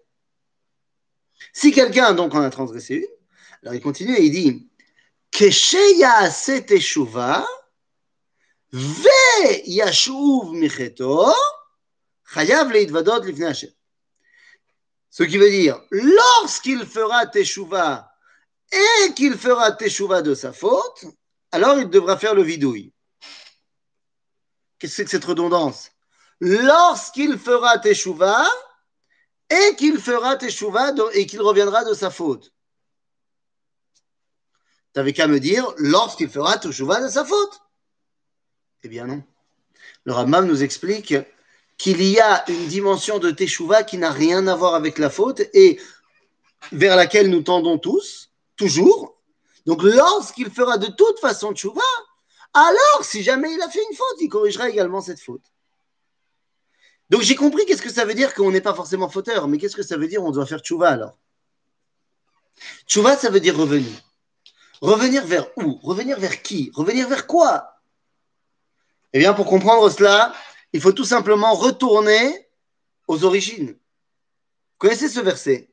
Si 1.54 1.72
quelqu'un 1.72 2.16
donc 2.16 2.34
en 2.34 2.42
a 2.42 2.50
transgressé 2.50 2.96
une, 2.96 3.06
alors 3.62 3.76
il 3.76 3.80
continue 3.80 4.16
et 4.16 4.24
il 4.24 4.32
dit 4.32 4.68
Kesheya 5.30 6.32
se 6.32 6.62
teshuva 6.62 7.48
ve 8.72 9.70
yashuv 9.70 10.52
micheto 10.54 11.32
ce 15.12 15.24
qui 15.24 15.38
veut 15.38 15.52
dire, 15.52 15.80
lorsqu'il 15.92 16.88
fera 16.88 17.28
teshuva 17.28 18.12
et 18.72 19.14
qu'il 19.14 19.38
fera 19.38 19.72
teshuva 19.72 20.22
de 20.22 20.36
sa 20.36 20.54
faute, 20.54 21.06
alors 21.52 21.80
il 21.80 21.90
devra 21.90 22.18
faire 22.18 22.36
le 22.36 22.44
vidouille. 22.44 22.92
Qu'est-ce 24.80 24.92
que 24.92 24.96
c'est 24.98 25.06
que 25.06 25.12
cette 25.12 25.26
redondance? 25.26 25.92
Lorsqu'il 26.40 27.38
fera 27.38 27.80
teshuva 27.80 28.46
et 29.50 29.76
qu'il 29.76 30.00
fera 30.00 30.36
teshuva 30.36 30.94
et 31.14 31.26
qu'il 31.26 31.42
reviendra 31.42 31.84
de 31.84 31.94
sa 31.94 32.12
faute. 32.12 32.52
Tu 34.94 35.00
n'avais 35.00 35.14
qu'à 35.14 35.28
me 35.28 35.40
dire 35.40 35.74
lorsqu'il 35.78 36.30
fera 36.30 36.58
teshuva 36.58 37.02
de 37.02 37.08
sa 37.08 37.26
faute. 37.26 37.62
Eh 38.84 38.90
bien 38.90 39.06
non. 39.06 39.24
Le 40.06 40.14
Rambam 40.14 40.46
nous 40.46 40.64
explique 40.64 41.16
qu'il 41.78 42.02
y 42.02 42.20
a 42.20 42.50
une 42.50 42.68
dimension 42.68 43.20
de 43.20 43.32
Teshuvah 43.32 43.84
qui 43.84 43.98
n'a 43.98 44.12
rien 44.12 44.48
à 44.48 44.56
voir 44.56 44.76
avec 44.76 44.98
la 44.98 45.10
faute 45.10 45.42
et 45.54 45.80
vers 46.72 46.96
laquelle 46.96 47.30
nous 47.30 47.42
tendons 47.42 47.78
tous, 47.78 48.27
toujours. 48.58 49.18
Donc, 49.66 49.84
lorsqu'il 49.84 50.50
fera 50.52 50.78
de 50.78 50.88
toute 50.88 51.20
façon 51.20 51.54
Teshuvah, 51.54 51.82
alors, 52.54 53.04
si 53.04 53.24
jamais 53.24 53.54
il 53.54 53.62
a 53.62 53.70
fait 53.70 53.84
une 53.90 53.96
faute, 53.96 54.18
il 54.20 54.30
corrigera 54.30 54.70
également 54.70 55.02
cette 55.02 55.20
faute. 55.20 55.44
Donc, 57.10 57.22
j'ai 57.22 57.36
compris 57.36 57.66
qu'est-ce 57.66 57.82
que 57.82 57.92
ça 57.92 58.04
veut 58.04 58.14
dire 58.14 58.34
qu'on 58.34 58.52
n'est 58.52 58.62
pas 58.62 58.74
forcément 58.74 59.10
fauteur, 59.10 59.48
mais 59.48 59.58
qu'est-ce 59.58 59.76
que 59.76 59.84
ça 59.84 59.98
veut 59.98 60.08
dire 60.08 60.24
on 60.24 60.32
doit 60.32 60.46
faire 60.46 60.62
Teshuvah 60.62 60.90
alors? 60.90 61.18
Teshuvah, 62.88 63.16
ça 63.18 63.30
veut 63.30 63.40
dire 63.40 63.58
revenir. 63.58 64.02
Revenir 64.82 65.26
vers 65.26 65.48
où? 65.58 65.80
Revenir 65.84 66.20
vers 66.20 66.42
qui? 66.42 66.72
Revenir 66.74 67.08
vers 67.08 67.28
quoi? 67.28 67.80
Eh 69.14 69.20
bien, 69.20 69.34
pour 69.34 69.46
comprendre 69.46 69.90
cela, 69.90 70.34
il 70.74 70.82
faut 70.82 70.92
tout 70.92 71.06
simplement 71.06 71.54
retourner 71.54 72.48
aux 73.08 73.24
origines. 73.24 73.72
Vous 73.72 74.78
connaissez 74.78 75.10
ce 75.10 75.20
verset? 75.20 75.72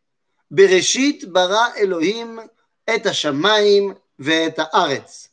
Bereshit 0.51 1.27
bara 1.27 1.77
Elohim 1.79 2.49
et 2.87 3.07
Hashamaim 3.07 3.95
ve'et 4.19 4.55
haaretz. 4.59 5.31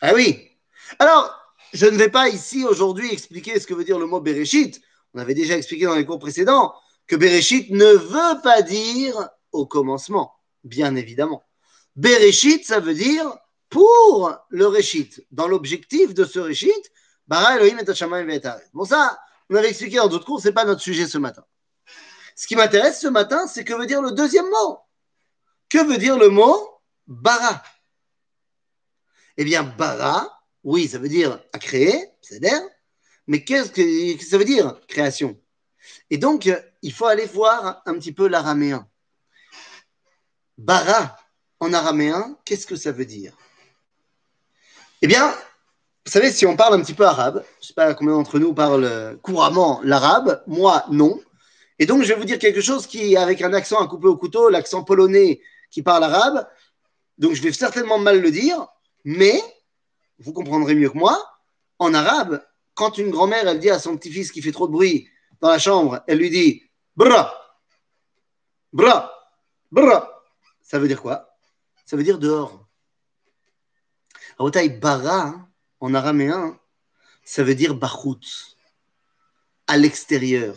Ah 0.00 0.12
oui. 0.14 0.50
Alors, 0.98 1.34
je 1.72 1.86
ne 1.86 1.96
vais 1.96 2.10
pas 2.10 2.28
ici 2.28 2.64
aujourd'hui 2.64 3.12
expliquer 3.12 3.58
ce 3.58 3.66
que 3.66 3.74
veut 3.74 3.84
dire 3.84 3.98
le 3.98 4.06
mot 4.06 4.20
Bereshit. 4.20 4.80
On 5.14 5.18
avait 5.18 5.34
déjà 5.34 5.56
expliqué 5.56 5.86
dans 5.86 5.94
les 5.94 6.04
cours 6.04 6.18
précédents 6.18 6.74
que 7.06 7.16
Bereshit 7.16 7.70
ne 7.70 7.92
veut 7.92 8.40
pas 8.42 8.62
dire 8.62 9.30
au 9.52 9.66
commencement, 9.66 10.34
bien 10.64 10.94
évidemment. 10.96 11.44
Bereshit, 11.96 12.64
ça 12.64 12.80
veut 12.80 12.94
dire 12.94 13.36
pour 13.68 14.36
le 14.48 14.66
Réchit. 14.66 15.10
Dans 15.30 15.48
l'objectif 15.48 16.14
de 16.14 16.24
ce 16.24 16.38
Réchit, 16.38 16.72
Bara 17.26 17.56
Elohim 17.56 17.78
et 17.78 17.88
Hashamayim 17.88 18.28
et 18.30 18.40
Bon, 18.72 18.84
ça, 18.84 19.18
on 19.50 19.54
avait 19.56 19.70
expliqué 19.70 19.96
dans 19.96 20.08
d'autres 20.08 20.26
cours, 20.26 20.40
ce 20.40 20.48
n'est 20.48 20.54
pas 20.54 20.64
notre 20.64 20.80
sujet 20.80 21.06
ce 21.06 21.18
matin. 21.18 21.44
Ce 22.34 22.46
qui 22.46 22.54
m'intéresse 22.54 23.00
ce 23.00 23.08
matin, 23.08 23.46
c'est 23.46 23.64
que 23.64 23.72
veut 23.72 23.86
dire 23.86 24.02
le 24.02 24.12
deuxième 24.12 24.48
mot. 24.48 24.78
Que 25.76 25.84
veut 25.84 25.98
dire 25.98 26.16
le 26.16 26.30
mot 26.30 26.70
bara? 27.06 27.62
Eh 29.36 29.44
bien, 29.44 29.62
bara, 29.62 30.40
oui, 30.64 30.88
ça 30.88 30.96
veut 30.96 31.10
dire 31.10 31.38
à 31.52 31.58
créer, 31.58 32.02
c'est-à-dire, 32.22 32.62
mais 33.26 33.44
qu'est-ce 33.44 33.72
que 33.72 34.24
ça 34.24 34.38
veut 34.38 34.46
dire, 34.46 34.80
création? 34.88 35.38
Et 36.08 36.16
donc, 36.16 36.50
il 36.80 36.92
faut 36.94 37.04
aller 37.04 37.26
voir 37.26 37.82
un 37.84 37.92
petit 37.92 38.12
peu 38.12 38.26
l'araméen. 38.26 38.88
Bara, 40.56 41.18
en 41.60 41.74
araméen, 41.74 42.38
qu'est-ce 42.46 42.66
que 42.66 42.76
ça 42.76 42.90
veut 42.90 43.04
dire? 43.04 43.36
Eh 45.02 45.06
bien, 45.06 45.28
vous 46.06 46.10
savez, 46.10 46.32
si 46.32 46.46
on 46.46 46.56
parle 46.56 46.72
un 46.72 46.80
petit 46.80 46.94
peu 46.94 47.04
arabe, 47.04 47.44
je 47.60 47.64
ne 47.64 47.66
sais 47.66 47.74
pas 47.74 47.92
combien 47.92 48.14
d'entre 48.14 48.38
nous 48.38 48.54
parlent 48.54 49.18
couramment 49.20 49.82
l'arabe, 49.84 50.42
moi 50.46 50.86
non. 50.90 51.20
Et 51.78 51.84
donc, 51.84 52.02
je 52.02 52.08
vais 52.08 52.18
vous 52.18 52.24
dire 52.24 52.38
quelque 52.38 52.62
chose 52.62 52.86
qui, 52.86 53.14
avec 53.18 53.42
un 53.42 53.52
accent 53.52 53.78
à 53.78 53.86
couper 53.86 54.08
au 54.08 54.16
couteau, 54.16 54.48
l'accent 54.48 54.82
polonais 54.82 55.42
qui 55.76 55.82
parle 55.82 56.04
arabe, 56.04 56.48
donc 57.18 57.34
je 57.34 57.42
vais 57.42 57.52
certainement 57.52 57.98
mal 57.98 58.22
le 58.22 58.30
dire, 58.30 58.66
mais 59.04 59.38
vous 60.18 60.32
comprendrez 60.32 60.74
mieux 60.74 60.88
que 60.88 60.96
moi. 60.96 61.22
En 61.78 61.92
arabe, 61.92 62.42
quand 62.72 62.96
une 62.96 63.10
grand-mère, 63.10 63.46
elle 63.46 63.58
dit 63.58 63.68
à 63.68 63.78
son 63.78 63.94
petit-fils 63.98 64.32
qui 64.32 64.40
fait 64.40 64.52
trop 64.52 64.68
de 64.68 64.72
bruit 64.72 65.06
dans 65.42 65.50
la 65.50 65.58
chambre, 65.58 66.02
elle 66.06 66.16
lui 66.16 66.30
dit 66.30 66.62
Bra, 66.96 67.30
bra, 68.72 69.12
bra. 69.70 70.24
Ça 70.62 70.78
veut 70.78 70.88
dire 70.88 71.02
quoi? 71.02 71.36
Ça 71.84 71.94
veut 71.94 72.04
dire 72.04 72.18
dehors. 72.18 72.66
Rabotai 74.38 74.70
bara, 74.70 75.34
en 75.80 75.92
araméen, 75.92 76.58
ça 77.22 77.44
veut 77.44 77.54
dire 77.54 77.74
bachout, 77.74 78.56
à 79.66 79.76
l'extérieur. 79.76 80.56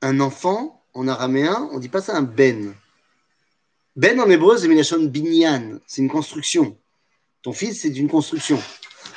Un 0.00 0.20
enfant, 0.20 0.84
en 0.94 1.08
araméen, 1.08 1.68
on 1.72 1.78
dit 1.78 1.88
pas 1.88 2.02
ça 2.02 2.16
un 2.16 2.22
ben. 2.22 2.74
Ben 3.94 4.18
en 4.20 4.28
hébreu, 4.30 4.58
c'est 4.58 4.68
minachon 4.68 5.04
binyan, 5.04 5.78
c'est 5.86 6.02
une 6.02 6.10
construction. 6.10 6.78
Ton 7.42 7.52
fils, 7.52 7.82
c'est 7.82 7.96
une 7.96 8.08
construction. 8.08 8.58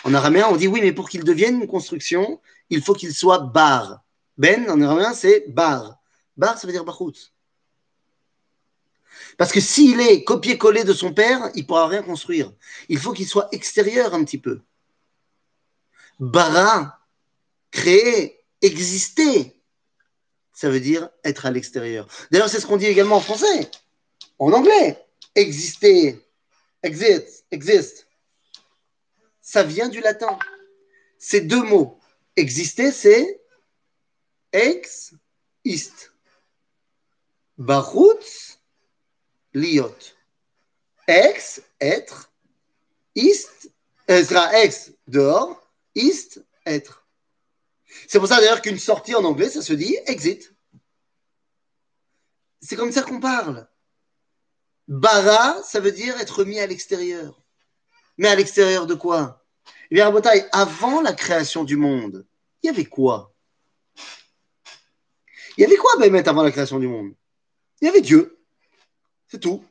En 0.04 0.14
araméen, 0.14 0.48
on 0.50 0.56
dit 0.56 0.68
oui, 0.68 0.82
mais 0.82 0.92
pour 0.92 1.10
qu'il 1.10 1.24
devienne 1.24 1.62
une 1.62 1.68
construction, 1.68 2.42
il 2.70 2.82
faut 2.82 2.94
qu'il 2.94 3.14
soit 3.14 3.40
bar. 3.40 4.04
Ben, 4.38 4.70
en 4.70 4.82
araméen, 4.82 5.14
c'est 5.14 5.46
bar. 5.48 5.98
Bar, 6.36 6.58
ça 6.58 6.68
veut 6.68 6.74
dire 6.74 6.86
bachout. 6.86 7.14
Parce 9.38 9.52
que 9.52 9.60
s'il 9.60 10.00
est 10.02 10.24
copié-collé 10.24 10.84
de 10.84 10.94
son 10.94 11.14
père, 11.14 11.50
il 11.56 11.62
ne 11.62 11.68
pourra 11.68 11.88
rien 11.88 12.04
construire. 12.04 12.52
Il 12.90 13.00
faut 13.00 13.14
qu'il 13.14 13.28
soit 13.28 13.48
extérieur 13.52 14.14
un 14.14 14.24
petit 14.24 14.38
peu. 14.38 14.62
Bara, 16.20 17.00
créer, 17.76 18.40
exister, 18.62 19.62
ça 20.54 20.70
veut 20.70 20.80
dire 20.80 21.10
être 21.24 21.46
à 21.46 21.52
l'extérieur. 21.52 22.08
D'ailleurs, 22.32 22.50
c'est 22.50 22.62
ce 22.62 22.66
qu'on 22.66 22.78
dit 22.78 22.86
également 22.86 23.18
en 23.18 23.22
français, 23.22 23.70
en 24.40 24.52
anglais. 24.54 25.06
Exister, 25.36 26.18
exist, 26.82 27.46
exist. 27.52 28.08
Ça 29.42 29.64
vient 29.64 29.90
du 29.90 30.00
latin. 30.00 30.40
Ces 31.20 31.42
deux 31.42 31.62
mots. 31.64 32.00
Exister, 32.38 32.92
c'est 32.92 33.42
ex 34.54 35.14
ist. 35.66 36.14
Bachutz, 37.58 38.60
liot. 39.54 39.96
Ex, 41.08 41.62
être. 41.82 42.32
Ist, 43.14 43.72
euh, 44.10 44.24
sera 44.24 44.64
ex, 44.64 44.92
dehors. 45.08 45.62
Ist, 45.94 46.42
être. 46.66 47.05
C'est 48.08 48.20
pour 48.20 48.28
ça 48.28 48.40
d'ailleurs 48.40 48.62
qu'une 48.62 48.80
sortie 48.80 49.16
en 49.16 49.24
anglais, 49.24 49.50
ça 49.50 49.62
se 49.62 49.74
dit 49.74 49.98
exit. 50.06 50.54
C'est 52.62 52.76
comme 52.76 52.92
ça 52.92 53.04
qu'on 53.04 53.20
parle. 53.20 53.68
Bara, 54.88 55.62
ça 55.64 55.80
veut 55.80 55.92
dire 55.92 56.20
être 56.20 56.44
mis 56.44 56.60
à 56.60 56.68
l'extérieur. 56.68 57.42
Mais 58.18 58.28
à 58.28 58.36
l'extérieur 58.36 58.86
de 58.86 58.94
quoi? 58.94 59.46
Eh 59.92 59.96
bien, 59.96 60.12
avant 60.52 61.02
la 61.02 61.14
création 61.14 61.64
du 61.64 61.78
monde, 61.78 62.26
il 62.62 62.68
y 62.68 62.70
avait 62.70 62.86
quoi? 62.86 63.34
Il 65.58 65.62
y 65.62 65.66
avait 65.66 65.78
quoi 65.78 65.98
Bémet 66.00 66.28
avant 66.28 66.44
la 66.44 66.52
création 66.52 66.80
du 66.80 66.88
monde? 66.88 67.14
Il 67.82 67.86
y 67.86 67.88
avait 67.88 68.02
Dieu. 68.02 68.40
C'est 69.28 69.40
tout. 69.40 69.64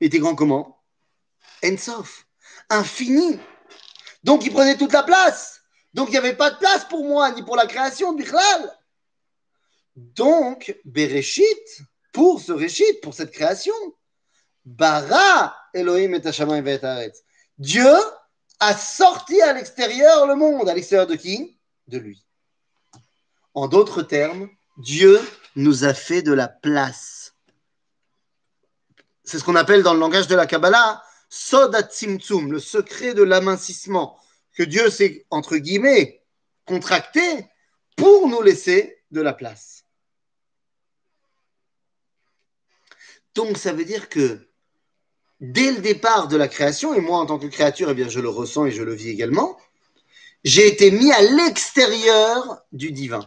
Il 0.00 0.06
était 0.06 0.18
grand 0.18 0.34
comment? 0.34 0.82
Ensof. 1.64 2.26
Infini. 2.70 3.38
Donc 4.24 4.44
il 4.44 4.52
prenait 4.52 4.76
toute 4.76 4.92
la 4.92 5.02
place. 5.02 5.59
Donc 5.94 6.08
il 6.08 6.12
n'y 6.12 6.18
avait 6.18 6.36
pas 6.36 6.50
de 6.50 6.56
place 6.56 6.84
pour 6.84 7.04
moi, 7.04 7.30
ni 7.32 7.42
pour 7.42 7.56
la 7.56 7.66
création, 7.66 8.12
Bichlal. 8.12 8.76
Donc, 9.96 10.78
Bereshit, 10.84 11.82
pour 12.12 12.40
ce 12.40 12.52
Réchit, 12.52 12.92
pour 13.02 13.14
cette 13.14 13.32
création, 13.32 13.74
Bara 14.64 15.56
Elohim 15.74 16.14
et 16.14 16.22
et 16.24 17.12
Dieu 17.58 17.92
a 18.60 18.76
sorti 18.76 19.40
à 19.42 19.52
l'extérieur 19.52 20.26
le 20.26 20.36
monde. 20.36 20.68
À 20.68 20.74
l'extérieur 20.74 21.06
de 21.06 21.16
qui? 21.16 21.58
De 21.88 21.98
lui. 21.98 22.24
En 23.54 23.68
d'autres 23.68 24.02
termes, 24.02 24.48
Dieu 24.78 25.20
nous 25.56 25.84
a 25.84 25.94
fait 25.94 26.22
de 26.22 26.32
la 26.32 26.48
place. 26.48 27.34
C'est 29.24 29.38
ce 29.38 29.44
qu'on 29.44 29.56
appelle 29.56 29.82
dans 29.82 29.94
le 29.94 30.00
langage 30.00 30.28
de 30.28 30.34
la 30.34 30.46
Kabbalah 30.46 31.02
Sodat 31.28 31.88
le 32.48 32.58
secret 32.58 33.14
de 33.14 33.22
l'amincissement, 33.22 34.18
que 34.54 34.62
Dieu 34.62 34.90
s'est, 34.90 35.26
entre 35.30 35.56
guillemets, 35.56 36.22
contracté 36.64 37.20
pour 37.96 38.28
nous 38.28 38.42
laisser 38.42 39.02
de 39.10 39.20
la 39.20 39.32
place. 39.32 39.84
Donc 43.34 43.58
ça 43.58 43.72
veut 43.72 43.84
dire 43.84 44.08
que 44.08 44.48
dès 45.40 45.72
le 45.72 45.80
départ 45.80 46.28
de 46.28 46.36
la 46.36 46.48
création, 46.48 46.94
et 46.94 47.00
moi 47.00 47.18
en 47.18 47.26
tant 47.26 47.38
que 47.38 47.46
créature, 47.46 47.90
eh 47.90 47.94
bien, 47.94 48.08
je 48.08 48.20
le 48.20 48.28
ressens 48.28 48.66
et 48.66 48.70
je 48.70 48.82
le 48.82 48.94
vis 48.94 49.10
également, 49.10 49.58
j'ai 50.44 50.66
été 50.66 50.90
mis 50.90 51.12
à 51.12 51.20
l'extérieur 51.20 52.62
du 52.72 52.92
divin. 52.92 53.24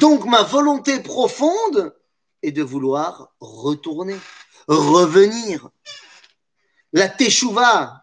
Donc 0.00 0.24
ma 0.24 0.42
volonté 0.42 1.00
profonde 1.00 1.94
est 2.42 2.52
de 2.52 2.62
vouloir 2.62 3.34
retourner, 3.40 4.18
revenir. 4.66 5.68
La 6.92 7.08
teshuva, 7.08 8.01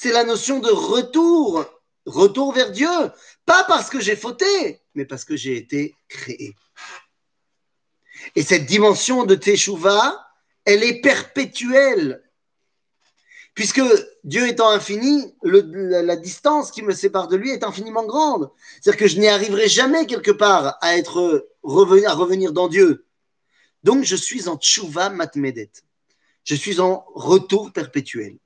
c'est 0.00 0.12
la 0.12 0.22
notion 0.22 0.60
de 0.60 0.70
retour, 0.70 1.64
retour 2.06 2.52
vers 2.52 2.70
Dieu, 2.70 2.88
pas 3.44 3.64
parce 3.64 3.90
que 3.90 3.98
j'ai 3.98 4.14
fauté, 4.14 4.80
mais 4.94 5.04
parce 5.04 5.24
que 5.24 5.36
j'ai 5.36 5.56
été 5.56 5.96
créé. 6.08 6.54
Et 8.36 8.42
cette 8.42 8.64
dimension 8.64 9.24
de 9.24 9.34
teshuva, 9.34 10.24
elle 10.64 10.84
est 10.84 11.00
perpétuelle 11.00 12.22
puisque 13.54 13.82
Dieu 14.22 14.46
étant 14.46 14.70
infini, 14.70 15.34
la, 15.42 16.14
distance 16.14 16.70
qui 16.70 16.82
me 16.82 16.92
sépare 16.92 17.26
de 17.26 17.34
lui 17.34 17.50
est 17.50 17.64
infiniment 17.64 18.06
grande. 18.06 18.52
C'est-à-dire 18.80 19.00
que 19.00 19.08
je 19.08 19.18
n'y 19.18 19.26
arriverai 19.26 19.68
jamais 19.68 20.06
quelque 20.06 20.30
part 20.30 20.78
à 20.80 20.96
être 20.96 21.50
à 21.64 22.14
revenir 22.14 22.52
dans 22.52 22.68
Dieu. 22.68 23.04
Donc 23.82 24.04
je 24.04 24.14
suis 24.14 24.46
en 24.46 24.58
tchouva 24.58 25.10
matmedet. 25.10 25.72
Je 26.44 26.54
suis 26.54 26.78
en 26.78 27.04
retour 27.16 27.72
perpétuel. 27.72 28.38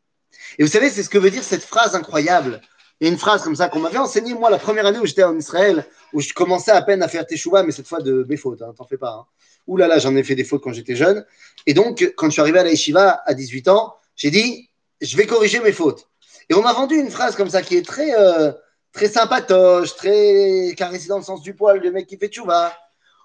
Et 0.59 0.63
vous 0.63 0.71
savez, 0.71 0.91
c'est 0.91 1.03
ce 1.03 1.09
que 1.09 1.19
veut 1.19 1.31
dire 1.31 1.43
cette 1.43 1.65
phrase 1.65 1.95
incroyable. 1.95 2.61
Il 3.01 3.07
y 3.07 3.11
a 3.11 3.13
une 3.13 3.19
phrase 3.19 3.43
comme 3.43 3.57
ça 3.57 3.69
qu'on 3.69 3.81
m'avait 3.81 3.99
enseignée, 3.99 4.35
moi, 4.35 4.49
la 4.49 4.59
première 4.59 4.87
année 4.87 4.99
où 4.99 5.07
j'étais 5.07 5.25
en 5.25 5.37
Israël, 5.37 5.85
où 6.13 6.21
je 6.21 6.33
commençais 6.33 6.71
à 6.71 6.83
peine 6.83 7.03
à 7.03 7.09
faire 7.09 7.27
teshuva, 7.27 7.65
mais 7.65 7.73
cette 7.73 7.89
fois 7.89 8.01
de 8.01 8.25
mes 8.29 8.37
fautes, 8.37 8.63
hein, 8.63 8.73
t'en 8.77 8.87
fais 8.87 8.97
pas. 8.97 9.11
Hein. 9.11 9.27
Ouh 9.67 9.77
là 9.77 9.89
là, 9.89 9.99
j'en 9.99 10.15
ai 10.15 10.23
fait 10.23 10.35
des 10.35 10.45
fautes 10.45 10.63
quand 10.63 10.73
j'étais 10.73 10.97
jeune. 10.97 11.25
Et 11.67 11.75
donc, 11.75 12.13
quand 12.17 12.27
je 12.27 12.33
suis 12.33 12.41
arrivé 12.41 12.61
à 12.61 12.65
la 12.65 12.71
yeshiva 12.71 13.23
à 13.25 13.35
18 13.35 13.69
ans, 13.69 13.95
j'ai 14.15 14.31
dit, 14.31 14.71
je 15.01 15.17
vais 15.17 15.27
corriger 15.27 15.61
mes 15.61 15.73
fautes. 15.73 16.09
Et 16.49 16.55
on 16.55 16.63
m'a 16.63 16.73
vendu 16.73 16.97
une 16.97 17.11
phrase 17.11 17.35
comme 17.35 17.51
ça 17.51 17.63
qui 17.63 17.77
est 17.77 17.87
très, 17.87 18.15
euh, 18.15 18.53
très 18.93 19.09
sympatoche, 19.09 19.97
très 19.97 20.75
caressé 20.77 21.09
dans 21.09 21.19
le 21.19 21.25
sens 21.25 21.43
du 21.43 21.55
poil, 21.55 21.81
le 21.81 21.91
mec 21.91 22.07
qui 22.07 22.19
fait 22.19 22.29
tchouva. 22.29 22.73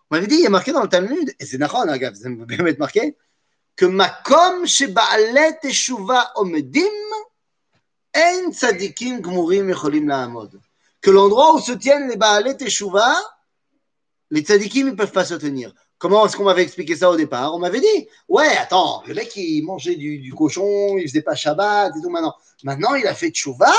On 0.10 0.16
m'avait 0.16 0.28
dit, 0.28 0.36
il 0.36 0.42
y 0.42 0.48
a 0.48 0.50
marqué 0.50 0.72
dans 0.72 0.82
le 0.82 0.90
Talmud, 0.90 1.36
et 1.40 1.46
c'est 1.46 1.58
Nachon, 1.58 1.88
hein, 1.88 1.98
vous 1.98 2.46
allez 2.50 2.78
marqué, 2.78 3.16
que 3.78 3.86
Teshuva 5.62 6.32
Omedim. 6.36 6.84
Que 11.02 11.12
l'endroit 11.12 11.56
où 11.56 11.60
se 11.60 11.72
tiennent 11.74 12.10
les 12.10 12.18
Baalet 12.18 12.58
Teshuva, 12.58 13.16
les 14.32 14.42
Tzadikim 14.42 14.88
ne 14.88 14.92
peuvent 14.92 15.12
pas 15.12 15.24
se 15.24 15.36
tenir. 15.36 15.74
Comment 16.00 16.26
est-ce 16.26 16.36
qu'on 16.36 16.44
m'avait 16.44 16.64
expliqué 16.64 16.96
ça 16.96 17.10
au 17.10 17.16
départ? 17.16 17.56
On 17.56 17.60
m'avait 17.60 17.80
dit, 17.80 18.08
ouais, 18.28 18.58
attends, 18.58 19.04
le 19.08 19.14
mec 19.14 19.36
il 19.36 19.64
mangeait 19.64 19.96
du, 19.96 20.34
cochon, 20.36 20.98
il 20.98 21.08
faisait 21.08 21.22
pas 21.22 21.36
Shabbat 21.36 21.94
et 21.96 22.02
tout 22.02 22.10
maintenant. 22.10 22.36
Maintenant 22.64 22.96
il 22.96 23.08
a 23.08 23.14
fait 23.14 23.30
tchouva, 23.30 23.74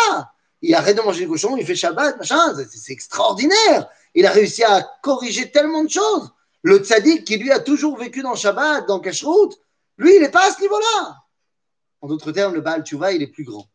il 0.62 0.75
arrête 0.75 0.97
de 0.97 1.02
manger 1.02 1.25
du 1.25 1.28
cochon, 1.28 1.57
il 1.57 1.67
fait 1.67 1.76
Shabbat, 1.76 2.19
machin, 2.19 2.55
c'est 2.71 2.93
extraordinaire. 2.93 3.88
Il 4.14 4.26
a 4.26 4.31
réussi 4.31 4.64
à 4.64 4.88
corriger 5.02 5.50
tellement 5.50 5.85
de 5.85 5.90
choses. 5.90 6.31
Le 6.62 6.78
tzaddik 6.78 7.25
qui 7.25 7.37
lui 7.37 7.52
a 7.52 7.61
toujours 7.61 7.97
vécu 7.97 8.23
dans 8.23 8.35
Shabbat, 8.35 8.87
dans 8.88 8.99
Kashrut, 8.99 9.52
lui 9.99 10.14
il 10.17 10.21
n'est 10.21 10.31
pas 10.31 10.49
à 10.49 10.52
ce 10.52 10.61
niveau-là. 10.61 11.17
En 12.00 12.09
d'autres 12.09 12.33
termes, 12.33 12.55
le 12.55 12.61
Baal 12.61 12.85
Tchouva 12.85 13.12
il 13.12 13.23
est 13.23 13.28
plus 13.28 13.45
grand. 13.45 13.69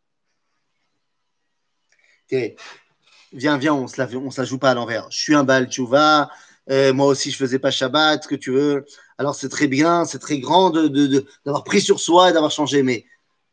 Viens, 3.32 3.58
viens, 3.58 3.74
on 3.74 3.84
on 3.84 3.88
se 4.30 4.40
la 4.40 4.44
joue 4.44 4.58
pas 4.58 4.70
à 4.70 4.74
l'envers. 4.74 5.10
Je 5.10 5.18
suis 5.18 5.34
un 5.34 5.44
Baal 5.44 5.68
Tchouva, 5.68 6.30
euh, 6.70 6.92
moi 6.92 7.06
aussi 7.06 7.30
je 7.30 7.36
faisais 7.36 7.58
pas 7.58 7.70
Shabbat, 7.70 8.22
ce 8.22 8.28
que 8.28 8.34
tu 8.34 8.50
veux. 8.50 8.84
Alors 9.18 9.34
c'est 9.34 9.48
très 9.48 9.66
bien, 9.66 10.04
c'est 10.04 10.18
très 10.18 10.38
grand 10.38 10.70
d'avoir 10.70 10.88
de, 10.88 11.06
de, 11.44 11.60
pris 11.64 11.80
sur 11.80 12.00
soi 12.00 12.30
et 12.30 12.32
d'avoir 12.32 12.50
changé. 12.50 12.82
Mais 12.82 13.04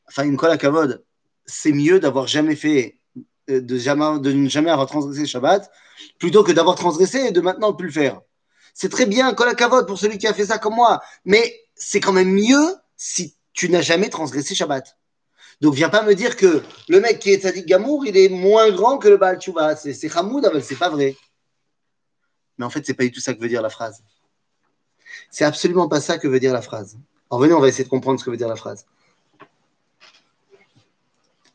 enfin, 0.08 0.24
une 0.24 0.38
colle 0.38 0.52
à 0.52 0.58
c'est 1.46 1.72
mieux 1.72 2.00
d'avoir 2.00 2.28
jamais 2.28 2.56
fait, 2.56 3.00
euh, 3.50 3.62
de, 3.62 3.78
jamais, 3.78 4.20
ne 4.20 4.50
jamais 4.50 4.70
avoir 4.70 4.88
transgressé 4.88 5.26
Shabbat, 5.26 5.70
plutôt 6.20 6.44
que 6.44 6.52
d'avoir 6.52 6.76
transgressé 6.76 7.20
et 7.20 7.32
de 7.32 7.42
maintenant 7.42 7.72
ne 7.72 7.76
plus 7.76 7.88
le 7.88 7.94
faire. 7.94 8.22
C'est 8.74 8.90
très 8.90 9.06
bien, 9.06 9.34
colle 9.34 9.50
à 9.50 9.84
pour 9.86 10.00
celui 10.00 10.18
qui 10.18 10.28
a 10.28 10.34
fait 10.34 10.46
ça 10.46 10.58
comme 10.58 10.76
moi. 10.76 11.02
Mais 11.26 11.54
c'est 11.82 12.00
quand 12.00 12.14
même 12.14 12.32
mieux 12.32 12.76
si 12.96 13.36
tu 13.54 13.70
n'as 13.70 13.82
jamais 13.82 14.10
transgressé 14.10 14.54
Shabbat. 14.54 14.98
Donc 15.62 15.74
viens 15.74 15.90
pas 15.90 16.04
me 16.04 16.14
dire 16.14 16.38
que 16.38 16.64
le 16.88 17.00
mec 17.00 17.20
qui 17.20 17.32
est 17.32 17.42
Tzadik 17.42 17.66
Gamour, 17.66 18.06
il 18.06 18.16
est 18.18 18.30
moins 18.30 18.72
grand 18.72 18.98
que 18.98 19.08
le 19.08 19.18
Baal 19.18 19.40
Tshuva. 19.40 19.76
C'est 19.76 20.16
Hamoud, 20.16 20.62
c'est 20.62 20.76
pas 20.78 20.90
vrai. 20.90 21.16
Mais 22.58 22.66
en 22.66 22.70
fait, 22.70 22.86
c'est 22.86 22.94
pas 22.94 23.04
du 23.04 23.12
tout 23.12 23.20
ça 23.20 23.34
que 23.34 23.40
veut 23.40 23.48
dire 23.48 23.62
la 23.62 23.70
phrase. 23.70 24.04
C'est 25.30 25.44
absolument 25.44 25.88
pas 25.88 26.02
ça 26.02 26.18
que 26.18 26.28
veut 26.28 26.40
dire 26.40 26.54
la 26.54 26.62
phrase. 26.62 26.98
Alors 27.30 27.42
venez, 27.42 27.54
on 27.54 27.60
va 27.60 27.68
essayer 27.68 27.84
de 27.84 27.90
comprendre 27.90 28.20
ce 28.20 28.26
que 28.26 28.30
veut 28.30 28.38
dire 28.38 28.48
la 28.48 28.56
phrase. 28.56 28.86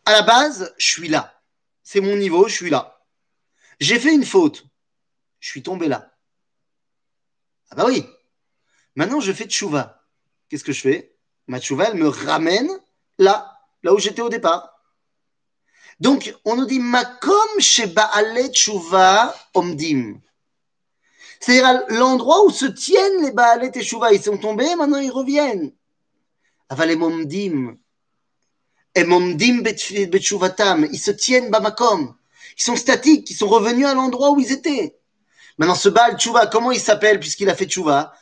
À 0.04 0.12
la 0.12 0.22
base, 0.22 0.74
je 0.78 0.86
suis 0.86 1.08
là. 1.08 1.40
C'est 1.82 2.00
mon 2.00 2.16
niveau, 2.16 2.48
je 2.48 2.54
suis 2.54 2.70
là. 2.70 3.00
J'ai 3.80 3.98
fait 3.98 4.14
une 4.14 4.24
faute. 4.24 4.66
Je 5.38 5.48
suis 5.48 5.62
tombé 5.62 5.88
là. 5.88 6.12
Ah 7.70 7.76
bah 7.76 7.84
oui. 7.86 8.06
Maintenant, 8.96 9.20
je 9.20 9.32
fais 9.32 9.46
tchouva. 9.46 9.95
Qu'est-ce 10.48 10.64
que 10.64 10.72
je 10.72 10.80
fais? 10.80 11.16
Ma 11.46 11.60
tchouva, 11.60 11.90
elle 11.90 11.98
me 11.98 12.08
ramène 12.08 12.70
là, 13.18 13.58
là 13.82 13.94
où 13.94 13.98
j'étais 13.98 14.22
au 14.22 14.28
départ. 14.28 14.72
Donc, 16.00 16.34
on 16.44 16.56
nous 16.56 16.66
dit 16.66 16.78
Makom 16.78 17.60
sheba 17.60 18.10
tchouva 18.52 19.34
omdim. 19.54 20.20
C'est-à-dire 21.40 21.84
l'endroit 21.90 22.44
où 22.44 22.50
se 22.50 22.66
tiennent 22.66 23.22
les 23.22 23.30
Baalet 23.30 23.70
et 23.74 23.82
Shuvah. 23.82 24.12
Ils 24.12 24.22
sont 24.22 24.38
tombés, 24.38 24.74
maintenant 24.76 24.98
ils 24.98 25.10
reviennent. 25.10 25.72
Aval 26.68 26.88
les 26.88 26.96
Momdim. 26.96 27.76
Et 28.94 29.04
Momdim 29.04 29.62
Betshuvatam. 29.62 30.88
Ils 30.90 30.98
se 30.98 31.10
tiennent 31.10 31.50
Bamakom. 31.50 32.14
Ils 32.58 32.62
sont 32.62 32.76
statiques, 32.76 33.30
ils 33.30 33.36
sont 33.36 33.48
revenus 33.48 33.86
à 33.86 33.94
l'endroit 33.94 34.30
où 34.30 34.40
ils 34.40 34.50
étaient. 34.52 34.98
Maintenant, 35.58 35.74
ce 35.74 35.88
Baal 35.88 36.18
Tshuva, 36.18 36.46
comment 36.46 36.72
il 36.72 36.80
s'appelle 36.80 37.20
puisqu'il 37.20 37.48
a 37.50 37.54
fait 37.54 37.66
Tshuva 37.66 38.14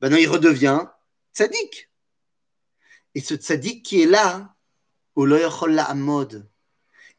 Maintenant, 0.00 0.16
il 0.16 0.28
redevient 0.28 0.84
tzaddik. 1.34 1.90
Et 3.14 3.20
ce 3.20 3.34
tzaddik 3.34 3.84
qui 3.84 4.02
est 4.02 4.06
là, 4.06 4.54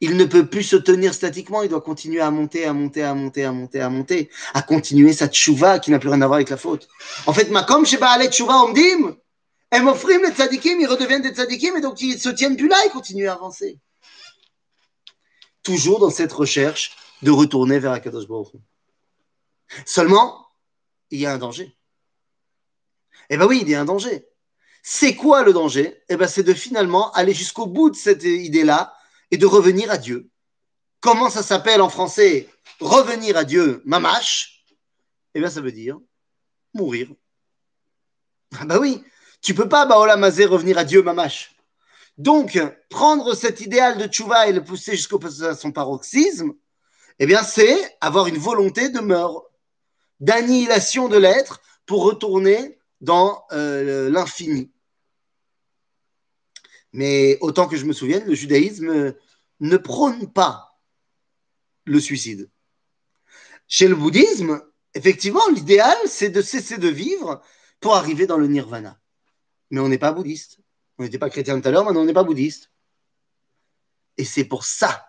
il 0.00 0.16
ne 0.16 0.24
peut 0.24 0.46
plus 0.46 0.62
se 0.62 0.76
tenir 0.76 1.14
statiquement, 1.14 1.62
il 1.62 1.68
doit 1.68 1.80
continuer 1.80 2.20
à 2.20 2.30
monter, 2.30 2.64
à 2.64 2.72
monter, 2.72 3.02
à 3.02 3.14
monter, 3.14 3.44
à 3.44 3.52
monter, 3.52 3.80
à 3.80 3.88
monter, 3.88 4.30
à 4.54 4.62
continuer 4.62 5.12
sa 5.12 5.28
tchouva 5.28 5.78
qui 5.78 5.90
n'a 5.90 5.98
plus 5.98 6.08
rien 6.08 6.20
à 6.22 6.26
voir 6.26 6.36
avec 6.36 6.50
la 6.50 6.56
faute. 6.56 6.88
En 7.26 7.32
fait, 7.32 7.52
comme 7.68 7.86
chez 7.86 7.98
Baalet 7.98 8.30
Tchouva 8.30 8.64
Omdim, 8.64 9.16
m'offrent 9.80 10.08
les 10.08 10.32
tzadikim, 10.32 10.80
ils 10.80 10.86
redeviennent 10.86 11.22
des 11.22 11.32
tzadikim, 11.32 11.76
et 11.76 11.80
donc 11.80 12.00
ils 12.00 12.18
se 12.18 12.28
tiennent 12.30 12.56
plus 12.56 12.68
là, 12.68 12.76
ils 12.86 12.90
continuent 12.90 13.28
à 13.28 13.34
avancer. 13.34 13.78
Toujours 15.62 16.00
dans 16.00 16.10
cette 16.10 16.32
recherche 16.32 16.96
de 17.22 17.30
retourner 17.30 17.78
vers 17.78 17.92
Akadosh 17.92 18.26
Baruch 18.26 18.54
Seulement, 19.86 20.48
il 21.10 21.20
y 21.20 21.26
a 21.26 21.32
un 21.32 21.38
danger. 21.38 21.76
Eh 23.30 23.36
bien 23.36 23.46
oui, 23.46 23.60
il 23.62 23.68
y 23.68 23.74
a 23.74 23.80
un 23.80 23.84
danger. 23.84 24.26
C'est 24.82 25.14
quoi 25.14 25.42
le 25.42 25.52
danger? 25.52 26.02
Eh 26.08 26.16
bien, 26.16 26.26
c'est 26.26 26.42
de 26.42 26.54
finalement 26.54 27.12
aller 27.12 27.34
jusqu'au 27.34 27.66
bout 27.66 27.90
de 27.90 27.96
cette 27.96 28.24
idée-là, 28.24 28.94
et 29.32 29.38
de 29.38 29.46
revenir 29.46 29.90
à 29.90 29.96
Dieu. 29.96 30.28
Comment 31.00 31.30
ça 31.30 31.42
s'appelle 31.42 31.80
en 31.80 31.88
français? 31.88 32.48
Revenir 32.78 33.36
à 33.36 33.44
Dieu, 33.44 33.82
mamash 33.84 34.64
Eh 35.34 35.40
bien, 35.40 35.50
ça 35.50 35.60
veut 35.60 35.72
dire 35.72 35.98
mourir. 36.74 37.08
Ah 38.58 38.66
bah 38.66 38.78
oui, 38.78 39.02
tu 39.40 39.54
peux 39.54 39.68
pas, 39.68 39.86
Baola 39.86 40.16
Mazé, 40.16 40.44
revenir 40.44 40.78
à 40.78 40.84
Dieu, 40.84 41.02
mamash. 41.02 41.56
Donc, 42.18 42.58
prendre 42.90 43.34
cet 43.34 43.60
idéal 43.62 43.96
de 43.98 44.06
tchouva 44.06 44.46
et 44.46 44.52
le 44.52 44.62
pousser 44.62 44.92
jusqu'au 44.92 45.18
son 45.58 45.72
paroxysme, 45.72 46.52
eh 47.18 47.26
bien, 47.26 47.42
c'est 47.42 47.96
avoir 48.00 48.26
une 48.26 48.38
volonté 48.38 48.90
de 48.90 49.00
mort, 49.00 49.50
d'annihilation 50.20 51.08
de 51.08 51.16
l'être 51.16 51.62
pour 51.86 52.04
retourner 52.04 52.78
dans 53.02 53.44
euh, 53.52 54.08
l'infini. 54.08 54.72
Mais 56.92 57.36
autant 57.40 57.68
que 57.68 57.76
je 57.76 57.84
me 57.84 57.92
souvienne, 57.92 58.24
le 58.24 58.34
judaïsme 58.34 59.14
ne 59.60 59.76
prône 59.76 60.32
pas 60.32 60.78
le 61.84 62.00
suicide. 62.00 62.50
Chez 63.66 63.88
le 63.88 63.94
bouddhisme, 63.94 64.62
effectivement, 64.94 65.46
l'idéal, 65.54 65.96
c'est 66.06 66.30
de 66.30 66.42
cesser 66.42 66.78
de 66.78 66.88
vivre 66.88 67.42
pour 67.80 67.94
arriver 67.94 68.26
dans 68.26 68.38
le 68.38 68.46
nirvana. 68.46 69.00
Mais 69.70 69.80
on 69.80 69.88
n'est 69.88 69.98
pas 69.98 70.12
bouddhiste. 70.12 70.58
On 70.98 71.02
n'était 71.02 71.18
pas 71.18 71.30
chrétien 71.30 71.60
tout 71.60 71.66
à 71.66 71.70
l'heure, 71.70 71.84
maintenant 71.84 72.02
on 72.02 72.04
n'est 72.04 72.12
pas 72.12 72.24
bouddhiste. 72.24 72.70
Et 74.18 74.24
c'est 74.24 74.44
pour 74.44 74.64
ça 74.64 75.06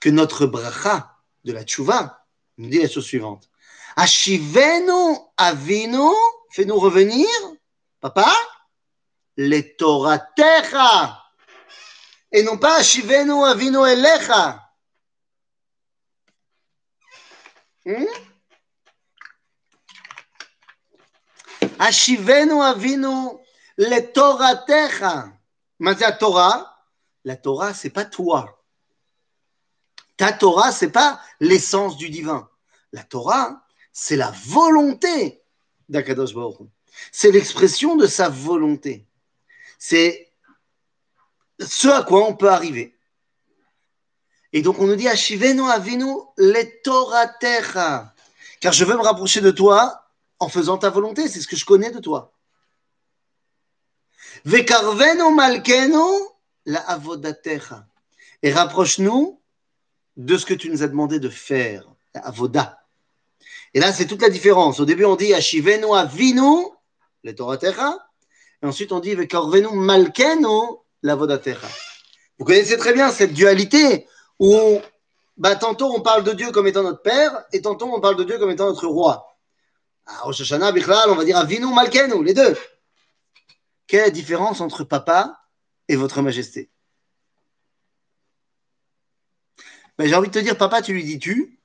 que 0.00 0.08
notre 0.08 0.46
bracha 0.46 1.16
de 1.44 1.52
la 1.52 1.64
tchouva 1.64 2.24
nous 2.58 2.70
dit 2.70 2.78
la 2.78 2.88
chose 2.88 3.04
suivante. 3.04 3.50
Ashivenu 3.96 5.16
avinu, 5.36 6.12
fais-nous 6.56 6.78
revenir, 6.78 7.28
papa, 8.00 8.32
les 9.36 9.76
Toratecha. 9.76 11.22
Et 12.32 12.42
non 12.42 12.56
pas 12.56 12.82
Shivenu 12.82 13.44
Avinu 13.44 13.86
Elecha. 13.86 14.72
Hmm? 17.84 18.06
Ashivenu 21.78 22.62
Avinu 22.62 23.38
le 23.76 24.00
Toratecha. 24.12 25.28
Mais 25.78 25.94
la 25.96 26.12
Torah, 26.12 26.74
la 27.24 27.36
Torah, 27.36 27.74
c'est 27.74 27.90
pas 27.90 28.06
toi. 28.06 28.64
Ta 30.16 30.32
Torah, 30.32 30.72
c'est 30.72 30.90
pas 30.90 31.20
l'essence 31.38 31.98
du 31.98 32.08
divin. 32.08 32.48
La 32.92 33.04
Torah, 33.04 33.62
c'est 33.92 34.16
la 34.16 34.30
volonté 34.30 35.42
C'est 37.12 37.30
l'expression 37.30 37.96
de 37.96 38.06
sa 38.06 38.28
volonté 38.28 39.06
c'est 39.78 40.32
ce 41.60 41.88
à 41.88 42.02
quoi 42.02 42.26
on 42.28 42.34
peut 42.34 42.50
arriver. 42.50 42.94
Et 44.52 44.62
donc 44.62 44.78
on 44.78 44.86
nous 44.86 44.96
dit 44.96 45.08
Ashivenu 45.08 45.62
avinu 45.62 46.12
le 46.36 46.82
Toratecha. 46.82 48.14
Car 48.60 48.72
je 48.72 48.84
veux 48.84 48.96
me 48.96 49.02
rapprocher 49.02 49.40
de 49.40 49.50
toi 49.50 50.10
en 50.38 50.48
faisant 50.48 50.78
ta 50.78 50.90
volonté, 50.90 51.28
c'est 51.28 51.40
ce 51.40 51.48
que 51.48 51.56
je 51.56 51.64
connais 51.64 51.90
de 51.90 51.98
toi. 51.98 52.32
Vekarvenu 54.44 55.34
malkenu 55.34 56.02
la 56.64 56.80
avodatecha. 56.80 57.86
Et 58.42 58.52
rapproche-nous 58.52 59.40
de 60.16 60.36
ce 60.38 60.46
que 60.46 60.54
tu 60.54 60.70
nous 60.70 60.82
as 60.82 60.88
demandé 60.88 61.18
de 61.20 61.28
faire, 61.28 61.90
avoda. 62.14 62.85
Et 63.76 63.78
là, 63.78 63.92
c'est 63.92 64.06
toute 64.06 64.22
la 64.22 64.30
différence. 64.30 64.80
Au 64.80 64.86
début, 64.86 65.04
on 65.04 65.16
dit 65.16 65.34
Ashivenu 65.34 65.94
avinu 65.94 66.64
le 67.22 67.34
Toratecha. 67.34 67.98
Et 68.62 68.66
ensuite, 68.66 68.90
on 68.90 69.00
dit 69.00 69.14
Vekorvenu 69.14 69.68
malkenu 69.74 70.78
lavodatecha. 71.02 71.68
Vous 72.38 72.46
connaissez 72.46 72.78
très 72.78 72.94
bien 72.94 73.10
cette 73.10 73.34
dualité 73.34 74.08
où 74.38 74.80
bah, 75.36 75.56
tantôt 75.56 75.94
on 75.94 76.00
parle 76.00 76.24
de 76.24 76.32
Dieu 76.32 76.52
comme 76.52 76.66
étant 76.66 76.84
notre 76.84 77.02
père 77.02 77.44
et 77.52 77.60
tantôt 77.60 77.94
on 77.94 78.00
parle 78.00 78.16
de 78.16 78.24
Dieu 78.24 78.38
comme 78.38 78.48
étant 78.48 78.64
notre 78.64 78.86
roi. 78.86 79.36
Rosh 80.22 80.40
Hashanah, 80.40 80.72
on 81.08 81.14
va 81.14 81.24
dire 81.26 81.36
Avinu 81.36 81.66
malkenu, 81.66 82.24
les 82.24 82.32
deux. 82.32 82.56
Quelle 83.86 84.00
est 84.00 84.04
la 84.04 84.10
différence 84.10 84.62
entre 84.62 84.84
papa 84.84 85.38
et 85.86 85.96
votre 85.96 86.22
majesté? 86.22 86.70
Ben, 89.98 90.08
j'ai 90.08 90.14
envie 90.14 90.28
de 90.28 90.32
te 90.32 90.38
dire, 90.38 90.56
papa, 90.56 90.80
tu 90.80 90.94
lui 90.94 91.04
dis 91.04 91.18
tu, 91.18 91.60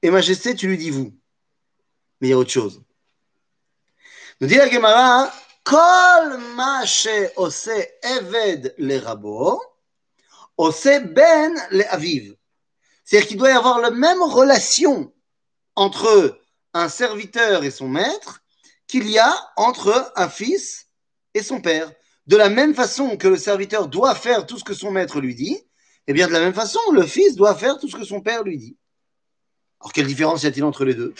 et 0.00 0.10
majesté, 0.10 0.54
tu 0.54 0.66
lui 0.66 0.78
dis 0.78 0.88
vous. 0.88 1.19
Mais 2.20 2.28
il 2.28 2.30
y 2.30 2.34
a 2.34 2.38
autre 2.38 2.50
chose. 2.50 2.82
Nous 4.40 4.48
dit 4.48 4.56
la 4.56 4.70
Gemara, 4.70 5.32
Kol 5.64 6.38
ose 7.36 7.70
le 8.78 8.98
rabo, 8.98 9.60
ben 10.56 11.54
le 11.70 11.92
aviv. 11.92 12.34
C'est-à-dire 13.04 13.28
qu'il 13.28 13.36
doit 13.36 13.50
y 13.50 13.52
avoir 13.52 13.80
la 13.80 13.90
même 13.90 14.22
relation 14.22 15.12
entre 15.76 16.40
un 16.74 16.88
serviteur 16.88 17.64
et 17.64 17.70
son 17.70 17.88
maître 17.88 18.42
qu'il 18.86 19.08
y 19.08 19.18
a 19.18 19.34
entre 19.56 20.12
un 20.16 20.28
fils 20.28 20.88
et 21.34 21.42
son 21.42 21.60
père. 21.60 21.92
De 22.26 22.36
la 22.36 22.48
même 22.48 22.74
façon 22.74 23.16
que 23.16 23.28
le 23.28 23.36
serviteur 23.36 23.88
doit 23.88 24.14
faire 24.14 24.46
tout 24.46 24.58
ce 24.58 24.64
que 24.64 24.74
son 24.74 24.90
maître 24.90 25.20
lui 25.20 25.34
dit, 25.34 25.58
eh 26.06 26.12
bien 26.12 26.26
de 26.28 26.32
la 26.32 26.40
même 26.40 26.54
façon, 26.54 26.80
le 26.92 27.06
fils 27.06 27.34
doit 27.36 27.54
faire 27.54 27.78
tout 27.78 27.88
ce 27.88 27.96
que 27.96 28.04
son 28.04 28.20
père 28.20 28.42
lui 28.42 28.58
dit. 28.58 28.76
Alors 29.80 29.92
quelle 29.92 30.06
différence 30.06 30.42
y 30.42 30.46
a-t-il 30.46 30.64
entre 30.64 30.84
les 30.84 30.94
deux? 30.94 31.14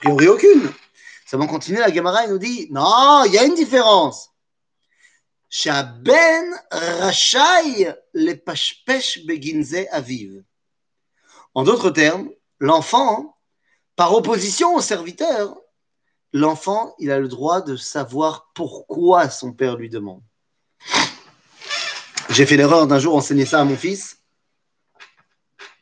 A 0.00 0.04
priori 0.04 0.28
aucune. 0.28 0.72
Ça 1.26 1.36
va 1.36 1.46
continuer, 1.46 1.80
la 1.80 1.92
Gemara 1.92 2.26
nous 2.26 2.38
dit, 2.38 2.68
non, 2.70 3.24
il 3.26 3.34
y 3.34 3.38
a 3.38 3.44
une 3.44 3.54
différence. 3.54 4.30
Shaben 5.50 6.54
rachai 6.70 7.92
le 8.14 8.34
pashpesh 8.34 9.26
beginze 9.26 9.86
aviv. 9.90 10.42
En 11.54 11.64
d'autres 11.64 11.90
termes, 11.90 12.30
l'enfant, 12.60 13.36
par 13.94 14.14
opposition 14.14 14.74
au 14.74 14.80
serviteur, 14.80 15.56
l'enfant, 16.32 16.94
il 16.98 17.10
a 17.10 17.18
le 17.18 17.28
droit 17.28 17.60
de 17.60 17.76
savoir 17.76 18.50
pourquoi 18.54 19.28
son 19.28 19.52
père 19.52 19.76
lui 19.76 19.90
demande. 19.90 20.22
J'ai 22.30 22.46
fait 22.46 22.56
l'erreur 22.56 22.86
d'un 22.86 22.98
jour 22.98 23.16
enseigner 23.16 23.44
ça 23.44 23.60
à 23.60 23.64
mon 23.64 23.76
fils. 23.76 24.18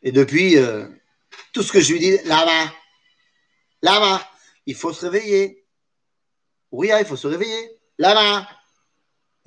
Et 0.03 0.13
depuis, 0.13 0.57
euh, 0.57 0.89
tout 1.53 1.63
ce 1.63 1.73
que 1.73 1.81
je 1.81 1.93
lui 1.93 2.01
dis, 2.01 2.19
là-bas, 2.25 2.73
là-bas, 3.83 4.21
il 4.67 4.75
faut 4.75 4.93
se 4.93 5.07
réveiller. 5.07 5.67
Oui, 6.71 6.91
il 6.99 7.07
faut 7.07 7.17
se 7.17 7.27
réveiller. 7.27 7.79
Là-bas. 7.99 8.49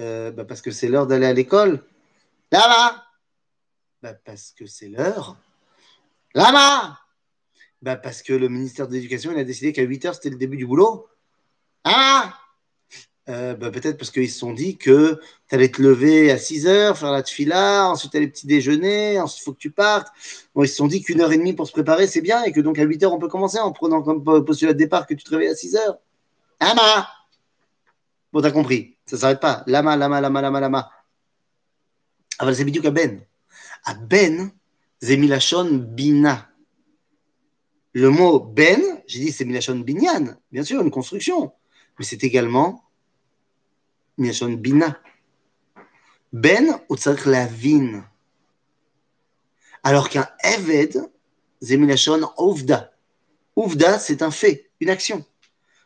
Euh, 0.01 0.31
bah, 0.31 0.45
parce 0.45 0.61
que 0.61 0.71
c'est 0.71 0.87
l'heure 0.87 1.07
d'aller 1.07 1.27
à 1.27 1.33
l'école. 1.33 1.83
Là-bas. 2.51 3.05
Bah, 4.01 4.13
parce 4.25 4.51
que 4.51 4.65
c'est 4.65 4.89
l'heure. 4.89 5.37
Là-bas. 6.33 6.99
Bah, 7.81 7.95
parce 7.95 8.21
que 8.21 8.33
le 8.33 8.49
ministère 8.49 8.87
de 8.87 8.93
l'Éducation, 8.93 9.35
a 9.35 9.43
décidé 9.43 9.73
qu'à 9.73 9.83
8 9.83 10.05
heures, 10.05 10.15
c'était 10.15 10.29
le 10.29 10.37
début 10.37 10.57
du 10.57 10.65
boulot. 10.65 11.07
Ah 11.83 12.37
euh, 13.28 13.54
bah, 13.54 13.70
Peut-être 13.70 13.98
parce 13.98 14.10
qu'ils 14.10 14.30
se 14.30 14.38
sont 14.38 14.52
dit 14.52 14.76
que 14.76 15.20
tu 15.48 15.54
allais 15.54 15.70
te 15.70 15.82
lever 15.82 16.30
à 16.30 16.38
6 16.38 16.66
heures, 16.66 16.96
faire 16.96 17.10
la 17.10 17.22
tefila, 17.22 17.88
ensuite 17.90 18.14
aller 18.14 18.28
petit 18.28 18.46
déjeuner, 18.46 19.20
ensuite 19.20 19.42
il 19.42 19.44
faut 19.44 19.52
que 19.52 19.58
tu 19.58 19.70
partes. 19.70 20.08
Bon, 20.54 20.62
ils 20.62 20.68
se 20.68 20.76
sont 20.76 20.86
dit 20.86 21.02
qu'une 21.02 21.20
heure 21.20 21.32
et 21.32 21.38
demie 21.38 21.52
pour 21.52 21.66
se 21.66 21.72
préparer, 21.72 22.06
c'est 22.06 22.20
bien, 22.20 22.42
et 22.44 22.52
que 22.52 22.60
donc 22.60 22.78
à 22.78 22.82
8 22.82 23.04
heures, 23.04 23.12
on 23.12 23.18
peut 23.18 23.28
commencer 23.28 23.58
en 23.58 23.72
prenant 23.72 24.02
comme 24.02 24.22
postulat 24.44 24.72
de 24.72 24.78
départ 24.78 25.06
que 25.06 25.14
tu 25.14 25.24
te 25.24 25.30
réveilles 25.30 25.48
à 25.48 25.56
6 25.56 25.76
heures. 25.76 25.98
Lama 26.60 27.08
Bon, 28.32 28.40
t'as 28.40 28.50
compris, 28.50 28.96
ça 29.06 29.16
s'arrête 29.16 29.40
pas. 29.40 29.64
Lama, 29.66 29.96
lama, 29.96 30.20
lama, 30.20 30.42
lama, 30.42 30.60
lama. 30.60 30.90
אבל 32.40 32.54
c'est 32.54 32.64
בדיוק 32.64 32.84
הבן. 32.84 33.16
הבן 33.86 34.48
זה 35.00 35.16
מלשון 35.16 35.86
bina. 35.96 36.34
Le 37.96 38.10
mot 38.10 38.40
ben, 38.40 38.82
j'ai 39.06 39.20
dit 39.20 39.32
c'est 39.32 39.46
milachon 39.46 39.76
binyan, 39.76 40.36
bien 40.52 40.62
sûr, 40.62 40.82
une 40.82 40.90
construction, 40.90 41.52
mais 41.98 42.04
c'est 42.04 42.22
également 42.24 42.84
milachon 44.17 44.53
bina. 44.53 44.99
Ben 46.33 46.79
ou 46.89 46.95
la 47.25 47.45
vin. 47.45 48.03
Alors 49.83 50.09
qu'un 50.09 50.29
eved, 50.43 51.11
c'est 51.61 51.77
c'est 53.99 54.21
un 54.21 54.31
fait, 54.31 54.71
une 54.79 54.89
action. 54.89 55.25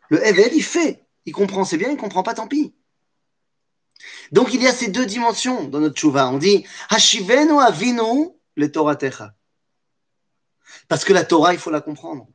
Le 0.10 0.24
eved, 0.26 0.54
il 0.54 0.64
fait. 0.64 1.04
Il 1.26 1.34
comprend, 1.34 1.66
c'est 1.66 1.78
bien, 1.78 1.90
il 1.90 1.98
comprend 1.98 2.22
pas, 2.22 2.36
tant 2.36 2.48
pis. 2.48 2.76
Donc 4.32 4.54
il 4.54 4.62
y 4.62 4.68
a 4.68 4.74
ces 4.74 4.90
deux 4.90 5.06
dimensions 5.06 5.68
dans 5.68 5.80
notre 5.80 6.00
chouva. 6.00 6.30
On 6.30 6.38
dit 6.38 6.66
Hashivenu 6.90 7.60
avinu 7.60 8.30
le 8.56 8.72
Torah 8.72 8.96
techa. 8.96 9.34
Parce 10.88 11.04
que 11.04 11.14
la 11.14 11.24
Torah, 11.24 11.54
il 11.54 11.60
faut 11.60 11.72
la 11.72 11.82
comprendre. 11.82 12.28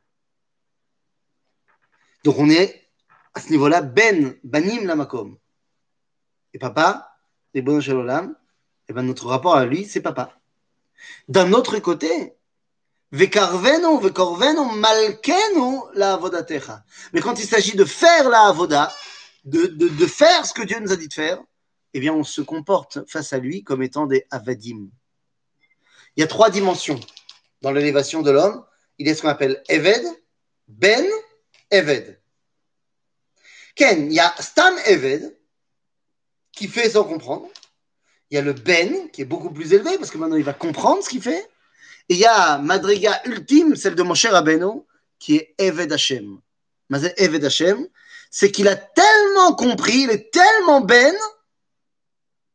Donc 2.23 2.37
on 2.37 2.49
est 2.49 2.89
à 3.33 3.39
ce 3.39 3.49
niveau-là, 3.49 3.81
Ben, 3.81 4.37
Banim 4.43 4.85
Lamakom. 4.85 5.37
Et 6.53 6.59
papa, 6.59 7.17
les 7.53 7.61
bons 7.61 7.81
Shalom, 7.81 8.35
et 8.87 8.93
ben 8.93 9.03
notre 9.03 9.27
rapport 9.27 9.55
à 9.55 9.65
lui, 9.65 9.85
c'est 9.85 10.01
papa. 10.01 10.37
D'un 11.27 11.53
autre 11.53 11.79
côté, 11.79 12.35
la 15.93 16.13
Avodatecha. 16.13 16.83
Mais 17.13 17.21
quand 17.21 17.39
il 17.39 17.45
s'agit 17.45 17.75
de 17.75 17.85
faire 17.85 18.29
la 18.29 18.47
Avoda, 18.47 18.93
de, 19.43 19.67
de, 19.67 19.87
de, 19.87 20.05
faire 20.05 20.45
ce 20.45 20.53
que 20.53 20.61
Dieu 20.61 20.79
nous 20.79 20.91
a 20.91 20.95
dit 20.95 21.07
de 21.07 21.13
faire, 21.13 21.41
eh 21.93 21.99
bien 21.99 22.13
on 22.13 22.23
se 22.23 22.41
comporte 22.41 22.99
face 23.09 23.33
à 23.33 23.39
lui 23.39 23.63
comme 23.63 23.83
étant 23.83 24.05
des 24.05 24.25
Avadim. 24.29 24.89
Il 26.15 26.21
y 26.21 26.23
a 26.23 26.27
trois 26.27 26.49
dimensions 26.49 26.99
dans 27.61 27.71
l'élévation 27.71 28.21
de 28.21 28.31
l'homme, 28.31 28.63
il 28.97 29.07
est 29.07 29.15
ce 29.15 29.21
qu'on 29.21 29.29
appelle 29.29 29.61
Eved, 29.67 30.03
Ben, 30.67 31.05
Eved. 31.69 32.21
Ken, 33.75 34.07
il 34.07 34.13
y 34.13 34.19
a 34.19 34.33
Stam 34.39 34.75
Eved, 34.85 35.37
qui 36.61 36.67
fait 36.67 36.91
sans 36.91 37.03
comprendre. 37.03 37.47
Il 38.29 38.35
y 38.35 38.37
a 38.37 38.41
le 38.41 38.53
Ben, 38.53 39.09
qui 39.11 39.23
est 39.23 39.25
beaucoup 39.25 39.51
plus 39.51 39.73
élevé, 39.73 39.97
parce 39.97 40.11
que 40.11 40.17
maintenant 40.19 40.35
il 40.35 40.43
va 40.43 40.53
comprendre 40.53 41.03
ce 41.03 41.09
qu'il 41.09 41.21
fait. 41.21 41.49
Et 42.07 42.13
il 42.13 42.19
y 42.19 42.25
a 42.25 42.59
Madriga 42.59 43.19
ultime, 43.25 43.75
celle 43.75 43.95
de 43.95 44.03
mon 44.03 44.13
cher 44.13 44.35
Abeno, 44.35 44.85
qui 45.17 45.37
est 45.37 45.55
Eved 45.57 45.91
Hashem. 45.91 46.39
Mais 46.89 46.99
Eved 47.17 47.43
Hashem, 47.43 47.87
c'est 48.29 48.51
qu'il 48.51 48.67
a 48.67 48.75
tellement 48.75 49.55
compris, 49.55 50.01
il 50.01 50.11
est 50.11 50.31
tellement 50.31 50.81
Ben, 50.81 51.15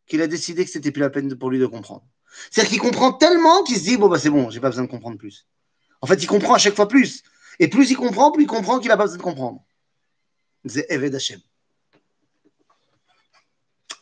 qu'il 0.06 0.22
a 0.22 0.28
décidé 0.28 0.64
que 0.64 0.70
c'était 0.70 0.92
plus 0.92 1.02
la 1.02 1.10
peine 1.10 1.34
pour 1.36 1.50
lui 1.50 1.58
de 1.58 1.66
comprendre. 1.66 2.06
C'est-à-dire 2.50 2.70
qu'il 2.70 2.80
comprend 2.80 3.12
tellement 3.12 3.64
qu'il 3.64 3.76
se 3.76 3.82
dit 3.82 3.96
bon 3.96 4.08
bah 4.08 4.20
c'est 4.20 4.30
bon, 4.30 4.50
j'ai 4.50 4.60
pas 4.60 4.68
besoin 4.68 4.84
de 4.84 4.90
comprendre 4.90 5.18
plus. 5.18 5.48
En 6.00 6.06
fait, 6.06 6.22
il 6.22 6.26
comprend 6.28 6.54
à 6.54 6.58
chaque 6.58 6.76
fois 6.76 6.86
plus. 6.86 7.24
Et 7.58 7.68
plus 7.68 7.90
il 7.90 7.96
comprend, 7.96 8.30
plus 8.30 8.44
il 8.44 8.46
comprend 8.46 8.78
qu'il 8.78 8.90
a 8.92 8.96
pas 8.96 9.04
besoin 9.04 9.18
de 9.18 9.22
comprendre. 9.22 9.64
C'est 10.64 10.86
Eved 10.90 11.14
Hashem. 11.14 11.40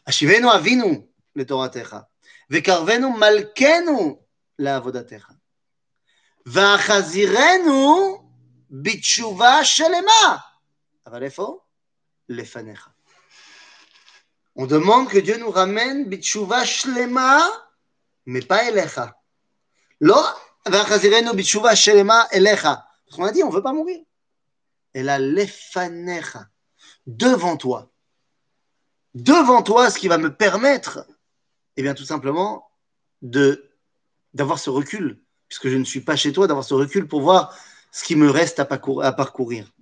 Ashivenu 0.06 0.50
avinu 0.50 1.08
le 1.36 1.46
Toratecha. 1.46 2.08
Vekarvenu 2.50 3.10
malkenu 3.18 4.18
la 4.58 4.76
avodatecha. 4.76 5.34
והחזירנו 6.46 8.18
בתשובה 8.72 9.66
שלמה. 9.66 10.38
אבל 11.08 11.24
איפה? 11.24 11.60
לפניך. 12.30 12.90
On 14.56 14.66
demande 14.66 15.08
que 15.10 15.20
Dieu 15.20 15.38
nous 15.38 15.52
ramène 15.52 16.10
בתשובה 16.10 16.66
שלמה 16.66 17.48
mais 18.30 18.42
pas 18.42 18.64
Elecha. 18.66 19.16
Lo, 20.00 20.16
vachazirenu 20.66 21.34
bitshuva 21.34 21.76
shelema 21.76 22.28
Elecha. 22.32 22.86
Parce 23.06 23.18
qu'on 23.18 23.26
a 23.26 23.32
dit, 23.32 23.44
on 23.44 23.50
ne 23.50 23.54
veut 23.54 23.64
pas 23.64 23.74
mourir. 23.74 24.00
Elle 24.94 25.10
a 25.10 25.20
lefanecha. 25.20 26.48
Devant 27.08 27.58
toi. 27.58 27.92
Devant 29.15 29.63
toi, 29.63 29.91
ce 29.91 29.99
qui 29.99 30.09
va 30.09 30.19
me 30.19 30.35
permettre, 30.35 31.07
eh 31.77 31.83
bien, 31.83 31.95
tout 31.95 32.05
simplement, 32.05 32.69
de, 33.23 33.71
d'avoir 34.33 34.59
ce 34.59 34.71
recul, 34.71 35.23
puisque 35.49 35.69
je 35.69 35.77
ne 35.77 35.85
suis 35.85 36.01
pas 36.01 36.17
chez 36.17 36.33
toi, 36.33 36.47
d'avoir 36.49 36.65
ce 36.65 36.75
recul 36.75 37.07
pour 37.07 37.21
voir 37.21 37.57
ce 37.93 38.03
qui 38.03 38.17
me 38.17 38.29
reste 38.29 38.59
à 38.59 38.65
parcourir. 38.65 39.73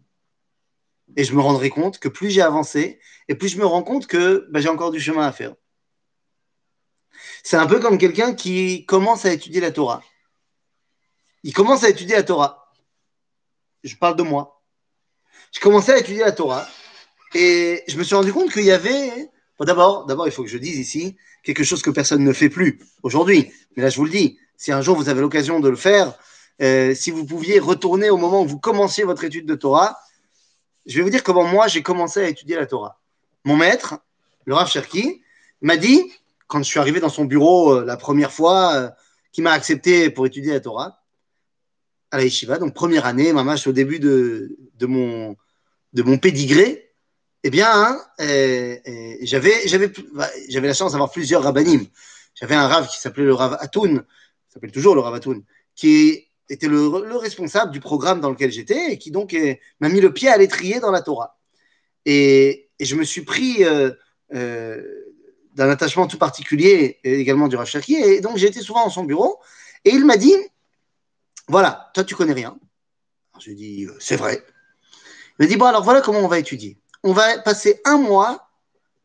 Et 1.17 1.25
je 1.25 1.35
me 1.35 1.41
rendrai 1.41 1.71
compte 1.71 1.99
que 1.99 2.09
plus 2.09 2.31
j'ai 2.31 2.43
avancé, 2.43 3.01
et 3.29 3.35
plus 3.35 3.49
je 3.49 3.59
me 3.59 3.65
rends 3.65 3.83
compte 3.83 4.07
que 4.07 4.47
ben, 4.51 4.61
j'ai 4.61 4.69
encore 4.69 4.91
du 4.91 5.01
chemin 5.01 5.27
à 5.27 5.33
faire. 5.33 5.55
C'est 7.43 7.57
un 7.57 7.67
peu 7.67 7.81
comme 7.81 7.99
quelqu'un 7.99 8.35
qui 8.35 8.85
commence 8.85 9.25
à 9.25 9.33
étudier 9.33 9.61
la 9.61 9.73
Torah. 9.73 10.03
Il 11.43 11.55
commence 11.55 11.85
à 11.85 11.89
étudier 11.89 12.17
la 12.17 12.23
Torah. 12.23 12.73
Je 13.83 13.97
parle 13.97 14.17
de 14.17 14.23
moi. 14.23 14.63
Je 15.53 15.61
commençais 15.61 15.93
à 15.93 15.99
étudier 15.99 16.21
la 16.21 16.33
Torah 16.33 16.67
et 17.35 17.83
je 17.89 17.97
me 17.97 18.05
suis 18.05 18.15
rendu 18.15 18.33
compte 18.33 18.53
qu'il 18.53 18.65
y 18.65 18.71
avait. 18.71 19.29
d'abord, 19.61 20.07
d'abord, 20.07 20.27
il 20.27 20.33
faut 20.33 20.43
que 20.43 20.51
je 20.51 20.59
dise 20.59 20.79
ici 20.79 21.17
quelque 21.43 21.65
chose 21.65 21.83
que 21.83 21.91
personne 21.91 22.25
ne 22.25 22.33
fait 22.33 22.49
plus 22.49 22.81
aujourd'hui. 23.03 23.53
Mais 23.77 23.83
là, 23.83 23.89
je 23.89 23.97
vous 23.97 24.05
le 24.05 24.11
dis, 24.11 24.39
si 24.57 24.73
un 24.73 24.83
jour 24.83 24.97
vous 24.97 25.09
avez 25.09 25.21
l'occasion 25.21 25.61
de 25.61 25.69
le 25.69 25.77
faire, 25.77 26.15
euh, 26.61 26.95
si 26.95 27.11
vous 27.11 27.25
pouviez 27.25 27.59
retourner 27.59 28.11
au 28.11 28.17
moment 28.17 28.43
où 28.43 28.47
vous 28.47 28.59
commenciez 28.59 29.05
votre 29.05 29.25
étude 29.25 29.47
de 29.47 29.55
Torah, 29.55 29.99
je 30.87 30.97
vais 30.97 31.03
vous 31.03 31.11
dire 31.11 31.23
comment 31.23 31.45
moi 31.45 31.69
j'ai 31.69 31.83
commencé 31.83 32.21
à 32.21 32.29
étudier 32.29 32.57
la 32.57 32.67
Torah. 32.67 33.01
Mon 33.45 33.57
maître, 33.57 33.99
le 34.45 34.55
Rav 34.55 34.69
Cherki, 34.69 35.23
m'a 35.61 35.77
dit 35.77 36.13
quand 36.47 36.59
je 36.59 36.65
suis 36.65 36.79
arrivé 36.79 37.01
dans 37.01 37.09
son 37.09 37.25
bureau 37.25 37.73
euh, 37.73 37.85
la 37.85 37.97
première 37.97 38.31
fois, 38.31 38.75
euh, 38.75 38.91
qui 39.33 39.41
m'a 39.41 39.53
accepté 39.53 40.11
pour 40.11 40.27
étudier 40.27 40.53
la 40.53 40.61
Torah 40.61 41.03
à 42.11 42.19
la 42.19 42.25
yeshiva. 42.25 42.59
Donc, 42.59 42.75
première 42.75 43.07
année, 43.07 43.33
suis 43.57 43.71
au 43.71 43.73
début 43.73 43.99
de, 43.99 44.59
de, 44.79 44.87
mon, 44.87 45.35
de 45.95 46.03
mon 46.03 46.19
pédigré, 46.19 46.92
eh 47.45 47.51
bien, 47.51 47.71
hein, 47.73 48.01
j'avais, 49.23 49.67
j'avais, 49.67 49.93
bah, 50.15 50.29
j'avais 50.49 50.69
la 50.69 50.75
chance 50.75 50.93
d'avoir 50.93 51.11
plusieurs 51.11 51.43
rabbinim. 51.43 51.87
J'avais 52.35 52.55
un 52.55 52.67
rav 52.67 52.89
qui 52.89 52.99
s'appelait 52.99 53.25
le 53.25 53.35
rav 53.35 53.57
Atoun, 53.61 54.05
s'appelle 54.49 54.73
toujours 54.73 54.95
le 54.95 55.01
rav 55.01 55.15
Atoun, 55.15 55.43
qui 55.75 56.29
était 56.49 56.69
le, 56.69 56.87
responsable 57.17 57.73
du 57.73 57.81
programme 57.81 58.21
dans 58.21 58.31
lequel 58.31 58.51
j'étais 58.51 58.93
et 58.93 58.99
qui 58.99 59.11
donc 59.11 59.37
m'a 59.81 59.89
mis 59.89 60.01
le 60.01 60.13
pied 60.13 60.29
à 60.29 60.37
l'étrier 60.37 60.81
dans 60.81 60.91
la 60.91 61.03
Torah. 61.03 61.39
Et, 62.05 62.69
je 62.81 62.97
me 62.97 63.05
suis 63.05 63.23
pris 63.23 63.65
euh, 63.65 63.93
euh, 64.35 64.83
d'un 65.55 65.71
attachement 65.71 66.09
tout 66.09 66.19
particulier 66.19 66.99
également 67.05 67.47
du 67.47 67.55
Rav 67.55 67.69
Cherki. 67.69 67.95
Et 67.95 68.21
donc 68.21 68.39
j'ai 68.39 68.49
été 68.49 68.61
souvent 68.61 68.83
dans 68.83 68.91
son 68.91 69.05
bureau 69.05 69.39
et 69.85 69.91
il 69.91 70.05
m'a 70.05 70.17
dit 70.17 70.35
Voilà, 71.47 71.93
toi 71.95 72.03
tu 72.03 72.17
connais 72.17 72.33
rien. 72.33 72.59
Je 73.39 73.51
lui 73.51 73.53
ai 73.53 73.55
dit 73.55 73.87
C'est 74.01 74.17
vrai. 74.17 74.45
Il 75.39 75.45
m'a 75.45 75.47
dit 75.47 75.57
Bon, 75.57 75.67
alors 75.67 75.85
voilà 75.85 76.01
comment 76.01 76.19
on 76.19 76.27
va 76.27 76.41
étudier. 76.41 76.82
On 77.03 77.13
va 77.13 77.39
passer 77.39 77.81
un 77.85 77.99
mois 77.99 78.49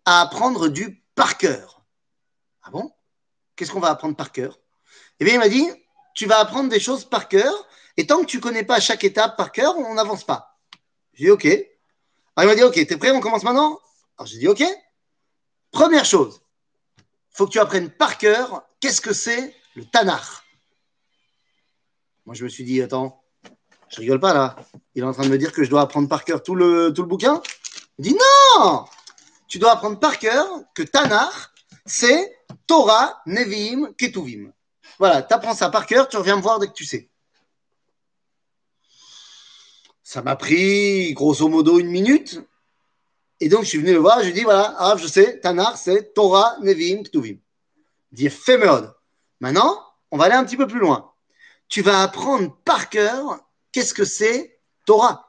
à 0.05 0.21
apprendre 0.21 0.67
du 0.67 1.03
par 1.15 1.37
cœur. 1.37 1.83
Ah 2.63 2.71
bon? 2.71 2.91
Qu'est-ce 3.55 3.71
qu'on 3.71 3.79
va 3.79 3.89
apprendre 3.89 4.15
par 4.15 4.31
cœur? 4.31 4.59
Eh 5.19 5.25
bien, 5.25 5.35
il 5.35 5.39
m'a 5.39 5.49
dit 5.49 5.67
Tu 6.13 6.25
vas 6.25 6.39
apprendre 6.39 6.69
des 6.69 6.79
choses 6.79 7.05
par 7.05 7.27
cœur 7.27 7.67
et 7.97 8.05
tant 8.05 8.21
que 8.21 8.25
tu 8.25 8.37
ne 8.37 8.41
connais 8.41 8.63
pas 8.63 8.79
chaque 8.79 9.03
étape 9.03 9.35
par 9.35 9.51
cœur, 9.51 9.77
on 9.77 9.95
n'avance 9.95 10.23
pas. 10.23 10.59
J'ai 11.13 11.25
dit 11.25 11.31
Ok. 11.31 11.47
Alors 12.37 12.51
il 12.51 12.53
m'a 12.53 12.55
dit, 12.55 12.63
OK, 12.63 12.87
t'es 12.87 12.97
prêt, 12.97 13.09
on 13.09 13.19
commence 13.19 13.43
maintenant? 13.43 13.79
Alors 14.15 14.27
j'ai 14.27 14.37
dit, 14.37 14.47
OK. 14.47 14.63
Première 15.71 16.05
chose, 16.05 16.39
faut 17.31 17.47
que 17.47 17.51
tu 17.51 17.59
apprennes 17.59 17.89
par 17.89 18.19
cœur 18.19 18.63
qu'est-ce 18.79 19.01
que 19.01 19.11
c'est 19.11 19.55
le 19.75 19.85
Tanar. 19.85 20.43
Moi, 22.27 22.35
je 22.35 22.43
me 22.43 22.49
suis 22.49 22.63
dit, 22.63 22.79
attends, 22.79 23.23
je 23.89 24.01
rigole 24.01 24.19
pas 24.19 24.35
là. 24.35 24.55
Il 24.93 25.01
est 25.01 25.05
en 25.05 25.13
train 25.13 25.23
de 25.23 25.29
me 25.29 25.37
dire 25.39 25.51
que 25.51 25.63
je 25.63 25.69
dois 25.71 25.81
apprendre 25.81 26.07
par 26.07 26.25
cœur 26.25 26.43
tout 26.43 26.53
le 26.53 26.91
bouquin? 26.91 27.41
Il 27.99 28.03
dit, 28.03 28.17
non 28.59 28.85
Tu 29.47 29.59
dois 29.59 29.71
apprendre 29.71 29.99
par 29.99 30.19
cœur 30.19 30.47
que 30.73 30.83
Tanar, 30.83 31.53
c'est 31.85 32.37
Torah, 32.67 33.21
Nevi'im, 33.25 33.93
Ketuvim. 33.97 34.51
Voilà, 34.99 35.21
tu 35.21 35.33
apprends 35.33 35.55
ça 35.55 35.69
par 35.69 35.85
cœur, 35.85 36.07
tu 36.07 36.17
reviens 36.17 36.37
me 36.37 36.41
voir 36.41 36.59
dès 36.59 36.67
que 36.67 36.73
tu 36.73 36.85
sais. 36.85 37.09
Ça 40.03 40.21
m'a 40.21 40.35
pris 40.35 41.13
grosso 41.13 41.47
modo 41.49 41.79
une 41.79 41.89
minute. 41.89 42.39
Et 43.39 43.49
donc, 43.49 43.63
je 43.63 43.69
suis 43.69 43.77
venu 43.77 43.93
le 43.93 43.99
voir, 43.99 44.19
je 44.19 44.25
lui 44.25 44.31
ai 44.31 44.33
dit, 44.33 44.43
voilà, 44.43 44.75
ah, 44.79 44.95
je 44.97 45.05
sais, 45.05 45.39
Tanar, 45.39 45.77
c'est 45.77 46.13
Torah, 46.13 46.57
Nevim, 46.61 47.03
Ktuvim. 47.03 47.37
Il 48.11 48.17
dit. 48.17 48.29
Maintenant, 49.39 49.85
on 50.11 50.17
va 50.17 50.25
aller 50.25 50.35
un 50.35 50.45
petit 50.45 50.57
peu 50.57 50.67
plus 50.67 50.79
loin. 50.79 51.11
Tu 51.67 51.81
vas 51.81 52.01
apprendre 52.01 52.55
par 52.63 52.89
cœur 52.89 53.39
qu'est-ce 53.71 53.93
que 53.93 54.05
c'est 54.05 54.59
Torah. 54.85 55.26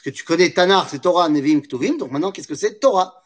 Parce 0.00 0.16
que 0.16 0.18
tu 0.18 0.24
connais 0.24 0.50
Tanar, 0.50 0.88
c'est 0.88 1.00
Torah, 1.00 1.28
Nevim, 1.28 1.60
Ktuvim. 1.60 1.98
Donc 1.98 2.10
maintenant, 2.10 2.32
qu'est-ce 2.32 2.48
que 2.48 2.54
c'est 2.54 2.80
Torah? 2.80 3.22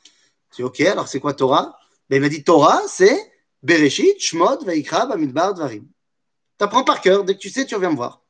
Je 0.50 0.56
dis, 0.56 0.62
ok, 0.64 0.80
alors 0.80 1.06
c'est 1.06 1.20
quoi 1.20 1.32
Torah? 1.32 1.78
Ben, 2.10 2.16
Il 2.16 2.20
m'a 2.20 2.28
dit, 2.28 2.42
Torah, 2.42 2.82
c'est 2.88 3.16
Bereshit, 3.62 4.18
Shmod, 4.18 4.64
Vaikra, 4.64 5.06
Bamidbar, 5.06 5.54
Dvarim. 5.54 5.86
Tu 6.58 6.64
apprends 6.64 6.82
par 6.82 7.00
cœur. 7.00 7.22
Dès 7.22 7.34
que 7.34 7.38
tu 7.38 7.48
sais, 7.48 7.64
tu 7.64 7.76
reviens 7.76 7.90
me 7.90 7.96
voir. 7.96 8.24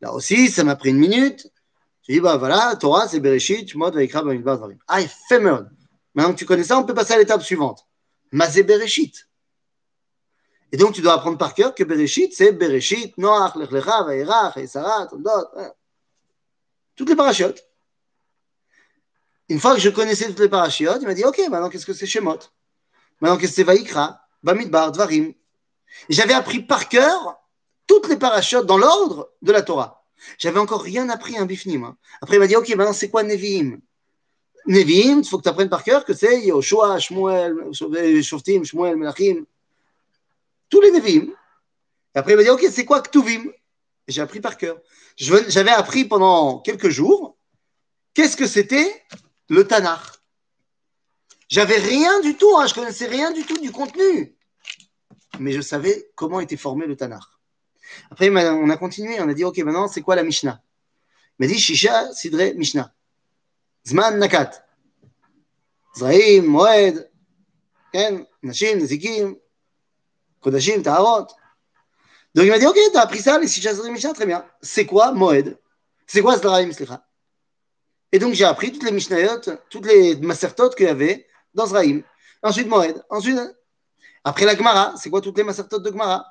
Là 0.00 0.14
aussi, 0.14 0.48
ça 0.48 0.64
m'a 0.64 0.74
pris 0.74 0.88
une 0.88 0.96
minute. 0.96 1.46
J'ai 2.00 2.14
dit, 2.14 2.20
bah 2.20 2.38
voilà, 2.38 2.74
Torah, 2.76 3.06
c'est 3.06 3.20
Bereshit, 3.20 3.68
Shmot, 3.68 3.90
Vaikra, 3.90 4.22
Bamidbar, 4.22 4.56
Dvarim. 4.56 4.78
Ah, 4.88 5.02
éphémère. 5.02 5.66
Maintenant 6.14 6.32
que 6.32 6.38
tu 6.38 6.46
connais 6.46 6.64
ça, 6.64 6.78
on 6.78 6.84
peut 6.84 6.94
passer 6.94 7.12
à 7.12 7.18
l'étape 7.18 7.42
suivante. 7.42 7.86
Mazé 8.32 8.62
Bereshit. 8.62 9.28
Et 10.72 10.78
donc, 10.78 10.94
tu 10.94 11.02
dois 11.02 11.12
apprendre 11.12 11.36
par 11.36 11.52
cœur 11.52 11.74
que 11.74 11.84
Bereshit, 11.84 12.34
c'est 12.34 12.52
Bereshit, 12.52 13.18
Noach, 13.18 13.54
Lechlecha, 13.56 14.02
Vaïrach, 14.04 14.56
Esarat, 14.56 15.08
Tondot. 15.08 15.30
Toutes 16.98 17.08
les 17.08 17.16
parachutes. 17.16 17.64
Une 19.48 19.60
fois 19.60 19.74
que 19.74 19.80
je 19.80 19.88
connaissais 19.88 20.26
toutes 20.26 20.40
les 20.40 20.48
parachutes, 20.48 20.98
il 21.00 21.06
m'a 21.06 21.14
dit, 21.14 21.24
OK, 21.24 21.38
maintenant, 21.48 21.70
qu'est-ce 21.70 21.86
que 21.86 21.94
c'est 21.94 22.06
Shemot 22.06 22.40
Maintenant, 23.20 23.38
qu'est-ce 23.38 23.52
que 23.52 23.56
c'est 23.56 23.62
Vaikra, 23.62 24.20
Bamidbar, 24.42 24.90
Dvarim 24.90 25.32
J'avais 26.08 26.34
appris 26.34 26.60
par 26.60 26.88
cœur 26.88 27.38
toutes 27.86 28.08
les 28.08 28.16
parachutes 28.16 28.66
dans 28.66 28.76
l'ordre 28.76 29.30
de 29.42 29.52
la 29.52 29.62
Torah. 29.62 30.04
J'avais 30.38 30.58
encore 30.58 30.82
rien 30.82 31.08
appris 31.08 31.38
un 31.38 31.46
bifnim. 31.46 31.94
Après, 32.20 32.36
il 32.36 32.40
m'a 32.40 32.48
dit, 32.48 32.56
OK, 32.56 32.68
maintenant, 32.70 32.92
c'est 32.92 33.08
quoi 33.08 33.22
Nevi'im 33.22 33.78
Nevi'im, 34.66 35.20
il 35.20 35.24
faut 35.24 35.38
que 35.38 35.44
tu 35.44 35.48
apprennes 35.48 35.70
par 35.70 35.84
cœur 35.84 36.04
que 36.04 36.14
c'est 36.14 36.44
Yoshua, 36.44 36.98
Shmuel, 36.98 37.54
Shoftim, 38.22 38.64
Shmuel, 38.64 38.96
Melachim. 38.96 39.44
Tous 40.68 40.80
les 40.80 40.90
Nevi'im. 40.90 41.32
Après, 42.12 42.32
il 42.32 42.36
m'a 42.36 42.42
dit, 42.42 42.50
OK, 42.50 42.66
c'est 42.72 42.84
quoi 42.84 43.00
Ktuvim? 43.02 43.52
J'ai 44.08 44.20
appris 44.20 44.40
par 44.40 44.56
cœur. 44.56 44.78
J'avais 45.18 45.72
appris 45.72 46.04
pendant 46.04 46.60
quelques 46.60 46.90
jours 46.90 47.36
qu'est-ce 48.14 48.36
que 48.36 48.46
c'était 48.46 49.04
le 49.48 49.66
Tanakh. 49.66 50.00
J'avais 51.48 51.78
rien 51.78 52.20
du 52.20 52.36
tout, 52.36 52.56
hein, 52.56 52.66
je 52.66 52.74
connaissais 52.74 53.06
rien 53.06 53.32
du 53.32 53.44
tout 53.44 53.58
du 53.58 53.72
contenu. 53.72 54.36
Mais 55.40 55.52
je 55.52 55.60
savais 55.60 56.10
comment 56.14 56.40
était 56.40 56.56
formé 56.56 56.86
le 56.86 56.96
Tanakh. 56.96 57.22
Après, 58.10 58.30
on 58.30 58.70
a 58.70 58.76
continué, 58.76 59.20
on 59.20 59.28
a 59.28 59.34
dit, 59.34 59.44
OK, 59.44 59.58
maintenant, 59.58 59.88
c'est 59.88 60.02
quoi 60.02 60.14
la 60.14 60.22
Mishnah? 60.22 60.62
Il 61.38 61.46
m'a 61.46 61.52
dit, 61.52 61.58
Shisha, 61.58 62.12
Sidre, 62.12 62.54
Mishnah. 62.54 62.92
Zman, 63.86 64.18
Nakat. 64.18 64.50
Zraim, 65.96 66.42
Moed, 66.42 67.10
Ken, 67.92 68.26
Nashim, 68.42 68.78
Nezikim, 68.78 69.36
Kodashim, 70.40 70.82
Taharot. 70.82 71.28
Donc 72.34 72.44
il 72.44 72.50
m'a 72.50 72.58
dit, 72.58 72.66
OK, 72.66 72.78
tu 72.90 72.96
as 72.96 73.02
appris 73.02 73.20
ça, 73.20 73.38
les 73.38 73.48
Sidre, 73.48 73.88
Mishnah, 73.88 74.12
très 74.12 74.26
bien. 74.26 74.46
C'est 74.60 74.86
quoi 74.86 75.12
Moed? 75.12 75.58
C'est 76.06 76.20
quoi 76.20 76.36
Zraim, 76.36 76.72
Slicha? 76.72 77.04
Et 78.12 78.18
donc 78.18 78.34
j'ai 78.34 78.44
appris 78.44 78.72
toutes 78.72 78.84
les 78.84 78.92
Mishnayot, 78.92 79.40
toutes 79.68 79.86
les 79.86 80.16
Masertot 80.16 80.70
qu'il 80.70 80.86
y 80.86 80.88
avait 80.88 81.26
dans 81.54 81.66
Zraim. 81.66 82.02
Ensuite, 82.42 82.68
Moed. 82.68 83.04
Ensuite, 83.10 83.38
après 84.24 84.44
la 84.44 84.56
Gemara, 84.56 84.94
c'est 84.96 85.10
quoi 85.10 85.20
toutes 85.20 85.36
les 85.36 85.44
Masertot 85.44 85.78
de 85.78 85.90
Gemara? 85.90 86.26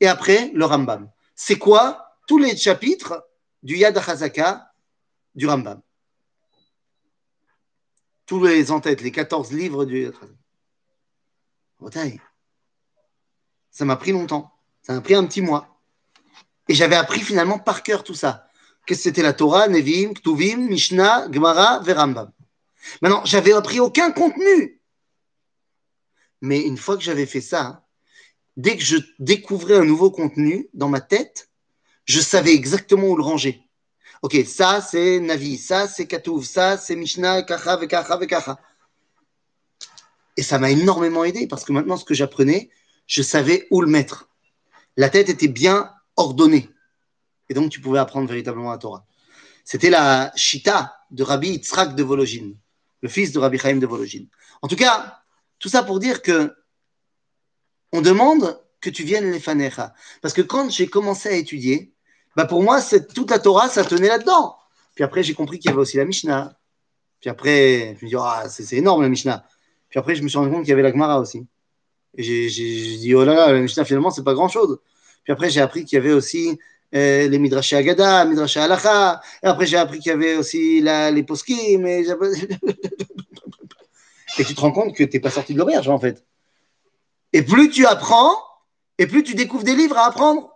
Et 0.00 0.06
après 0.06 0.50
le 0.54 0.64
Rambam. 0.64 1.10
C'est 1.34 1.58
quoi 1.58 2.16
tous 2.26 2.38
les 2.38 2.56
chapitres 2.56 3.26
du 3.62 3.76
Yad 3.76 3.96
HaZaka 3.96 4.72
du 5.34 5.46
Rambam? 5.46 5.82
Tous 8.26 8.44
les 8.44 8.70
en 8.70 8.80
tête, 8.80 9.00
les 9.00 9.12
14 9.12 9.52
livres 9.52 9.84
du 9.84 10.02
Yad 10.02 10.14
HaZaka. 11.80 12.22
Ça 13.70 13.84
m'a 13.84 13.96
pris 13.96 14.12
longtemps. 14.12 14.52
Ça 14.88 14.94
m'a 14.94 15.02
pris 15.02 15.14
un 15.14 15.26
petit 15.26 15.42
mois. 15.42 15.78
Et 16.66 16.74
j'avais 16.74 16.96
appris 16.96 17.20
finalement 17.20 17.58
par 17.58 17.82
cœur 17.82 18.04
tout 18.04 18.14
ça. 18.14 18.48
Qu'est-ce 18.86 19.00
que 19.00 19.04
c'était 19.04 19.22
la 19.22 19.34
Torah, 19.34 19.68
Nevim, 19.68 20.14
Ktuvim, 20.14 20.56
Mishnah, 20.56 21.30
Gemara, 21.30 21.80
Verambam. 21.80 22.32
Maintenant, 23.02 23.22
j'avais 23.26 23.52
appris 23.52 23.80
aucun 23.80 24.12
contenu. 24.12 24.80
Mais 26.40 26.62
une 26.62 26.78
fois 26.78 26.96
que 26.96 27.02
j'avais 27.02 27.26
fait 27.26 27.42
ça, 27.42 27.84
dès 28.56 28.78
que 28.78 28.82
je 28.82 28.96
découvrais 29.18 29.76
un 29.76 29.84
nouveau 29.84 30.10
contenu 30.10 30.70
dans 30.72 30.88
ma 30.88 31.02
tête, 31.02 31.50
je 32.06 32.20
savais 32.20 32.54
exactement 32.54 33.08
où 33.08 33.16
le 33.16 33.22
ranger. 33.22 33.60
Ok, 34.22 34.36
ça 34.46 34.80
c'est 34.80 35.20
Navi, 35.20 35.58
ça 35.58 35.86
c'est 35.86 36.06
Katouv, 36.06 36.46
ça 36.46 36.78
c'est 36.78 36.96
Mishnah, 36.96 37.42
Kacha, 37.42 37.76
Vekacha, 37.76 38.16
Vekacha. 38.16 38.58
Et 40.38 40.42
ça 40.42 40.58
m'a 40.58 40.70
énormément 40.70 41.24
aidé 41.24 41.46
parce 41.46 41.64
que 41.64 41.72
maintenant, 41.72 41.98
ce 41.98 42.06
que 42.06 42.14
j'apprenais, 42.14 42.70
je 43.06 43.20
savais 43.20 43.66
où 43.70 43.82
le 43.82 43.88
mettre. 43.88 44.28
La 44.98 45.08
tête 45.08 45.28
était 45.28 45.48
bien 45.48 45.90
ordonnée. 46.16 46.68
Et 47.48 47.54
donc, 47.54 47.70
tu 47.70 47.80
pouvais 47.80 48.00
apprendre 48.00 48.28
véritablement 48.28 48.72
la 48.72 48.78
Torah. 48.78 49.06
C'était 49.64 49.90
la 49.90 50.32
Shita 50.34 50.96
de 51.12 51.22
Rabbi 51.22 51.50
Yitzhak 51.50 51.94
de 51.94 52.02
Vologine, 52.02 52.56
le 53.00 53.08
fils 53.08 53.30
de 53.32 53.38
Rabbi 53.38 53.58
Chaim 53.58 53.76
de 53.76 53.86
Vologine. 53.86 54.26
En 54.60 54.66
tout 54.66 54.74
cas, 54.74 55.22
tout 55.60 55.68
ça 55.68 55.84
pour 55.84 56.00
dire 56.00 56.20
que 56.20 56.52
on 57.92 58.00
demande 58.02 58.60
que 58.80 58.90
tu 58.90 59.04
viennes 59.04 59.30
les 59.30 59.38
fanecha. 59.38 59.94
Parce 60.20 60.34
que 60.34 60.42
quand 60.42 60.68
j'ai 60.68 60.88
commencé 60.88 61.28
à 61.28 61.32
étudier, 61.32 61.94
bah 62.34 62.44
pour 62.44 62.62
moi, 62.62 62.80
toute 63.14 63.30
la 63.30 63.38
Torah, 63.38 63.68
ça 63.68 63.84
tenait 63.84 64.08
là-dedans. 64.08 64.56
Puis 64.96 65.04
après, 65.04 65.22
j'ai 65.22 65.34
compris 65.34 65.60
qu'il 65.60 65.70
y 65.70 65.72
avait 65.72 65.80
aussi 65.80 65.96
la 65.96 66.06
Mishnah. 66.06 66.58
Puis 67.20 67.30
après, 67.30 67.96
je 68.00 68.04
me 68.04 68.10
dis, 68.10 68.16
ah, 68.18 68.48
c'est 68.48 68.76
énorme 68.76 69.02
la 69.02 69.08
Mishnah. 69.08 69.44
Puis 69.90 69.98
après, 70.00 70.16
je 70.16 70.24
me 70.24 70.28
suis 70.28 70.38
rendu 70.38 70.50
compte 70.50 70.62
qu'il 70.62 70.70
y 70.70 70.72
avait 70.72 70.82
la 70.82 70.90
Gemara 70.90 71.20
aussi. 71.20 71.46
Et 72.16 72.48
j'ai 72.48 72.96
dit, 72.98 73.14
oh 73.14 73.24
là 73.24 73.34
là, 73.34 73.52
la 73.52 73.60
Mishnah, 73.60 73.84
finalement, 73.84 74.10
c'est 74.10 74.24
pas 74.24 74.34
grand-chose. 74.34 74.80
Puis 75.28 75.34
après, 75.34 75.50
j'ai 75.50 75.60
appris 75.60 75.84
qu'il 75.84 75.96
y 75.96 76.00
avait 76.00 76.14
aussi 76.14 76.58
euh, 76.94 77.28
les 77.28 77.38
Midrashé 77.38 77.76
Agada, 77.76 78.24
Midrashé 78.24 78.60
Halacha. 78.60 79.20
Et 79.42 79.46
après, 79.46 79.66
j'ai 79.66 79.76
appris 79.76 79.98
qu'il 79.98 80.08
y 80.08 80.14
avait 80.14 80.36
aussi 80.36 80.80
les 80.80 81.22
Poskim. 81.22 81.86
Et, 84.38 84.44
tu 84.46 84.54
te 84.54 84.60
rends 84.62 84.72
compte 84.72 84.96
que 84.96 85.04
tu 85.04 85.10
n'es 85.12 85.20
pas 85.20 85.28
sorti 85.28 85.52
de 85.52 85.58
l'auberge, 85.58 85.86
en 85.90 85.98
fait. 85.98 86.24
Et 87.34 87.42
plus 87.42 87.68
tu 87.68 87.84
apprends, 87.84 88.36
et 88.96 89.06
plus 89.06 89.22
tu 89.22 89.34
découvres 89.34 89.64
des 89.64 89.74
livres 89.74 89.98
à 89.98 90.06
apprendre. 90.06 90.50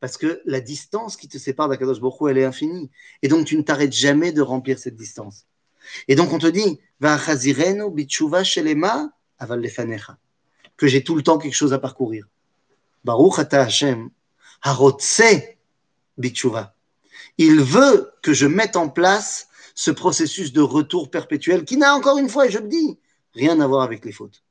Parce 0.00 0.16
que 0.16 0.42
la 0.44 0.60
distance 0.60 1.16
qui 1.16 1.28
te 1.28 1.38
sépare 1.38 1.68
d'Akadosh 1.68 2.00
Baruch 2.00 2.28
elle 2.28 2.38
est 2.38 2.44
infinie. 2.44 2.90
Et 3.22 3.28
donc, 3.28 3.46
tu 3.46 3.56
ne 3.56 3.62
t'arrêtes 3.62 3.92
jamais 3.92 4.32
de 4.32 4.42
remplir 4.42 4.76
cette 4.76 4.96
distance. 4.96 5.46
Et 6.08 6.16
donc, 6.16 6.32
on 6.32 6.38
te 6.38 6.48
dit, 6.48 6.80
aval 7.00 7.20
que 10.76 10.88
j'ai 10.88 11.04
tout 11.04 11.14
le 11.14 11.22
temps 11.22 11.38
quelque 11.38 11.54
chose 11.54 11.72
à 11.72 11.78
parcourir. 11.78 12.26
Baruch 13.04 13.38
ata 13.38 13.62
Hashem, 13.62 14.10
Il 17.38 17.60
veut 17.60 18.12
que 18.22 18.32
je 18.32 18.46
mette 18.46 18.76
en 18.76 18.88
place 18.88 19.48
ce 19.74 19.90
processus 19.90 20.52
de 20.52 20.60
retour 20.60 21.10
perpétuel 21.10 21.64
qui 21.64 21.76
n'a 21.76 21.94
encore 21.94 22.18
une 22.18 22.28
fois, 22.28 22.46
et 22.46 22.50
je 22.50 22.58
le 22.58 22.68
dis, 22.68 22.98
rien 23.34 23.60
à 23.60 23.66
voir 23.66 23.82
avec 23.82 24.04
les 24.04 24.12
fautes. 24.12 24.42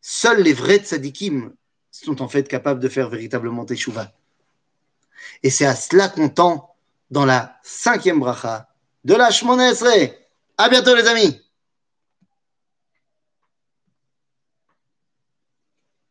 Seuls 0.00 0.42
les 0.42 0.52
vrais 0.52 0.78
tzadikim 0.78 1.54
sont 1.90 2.20
en 2.20 2.28
fait 2.28 2.48
capables 2.48 2.80
de 2.80 2.88
faire 2.88 3.08
véritablement 3.08 3.64
teshuva. 3.64 4.12
Et 5.42 5.50
c'est 5.50 5.64
à 5.64 5.76
cela 5.76 6.08
qu'on 6.08 6.28
tend 6.28 6.74
dans 7.10 7.24
la 7.24 7.58
cinquième 7.62 8.20
bracha 8.20 8.68
de 9.04 9.14
la 9.14 9.30
Shmonesre. 9.30 10.12
À 10.58 10.68
bientôt 10.68 10.94
les 10.94 11.06
amis 11.06 11.43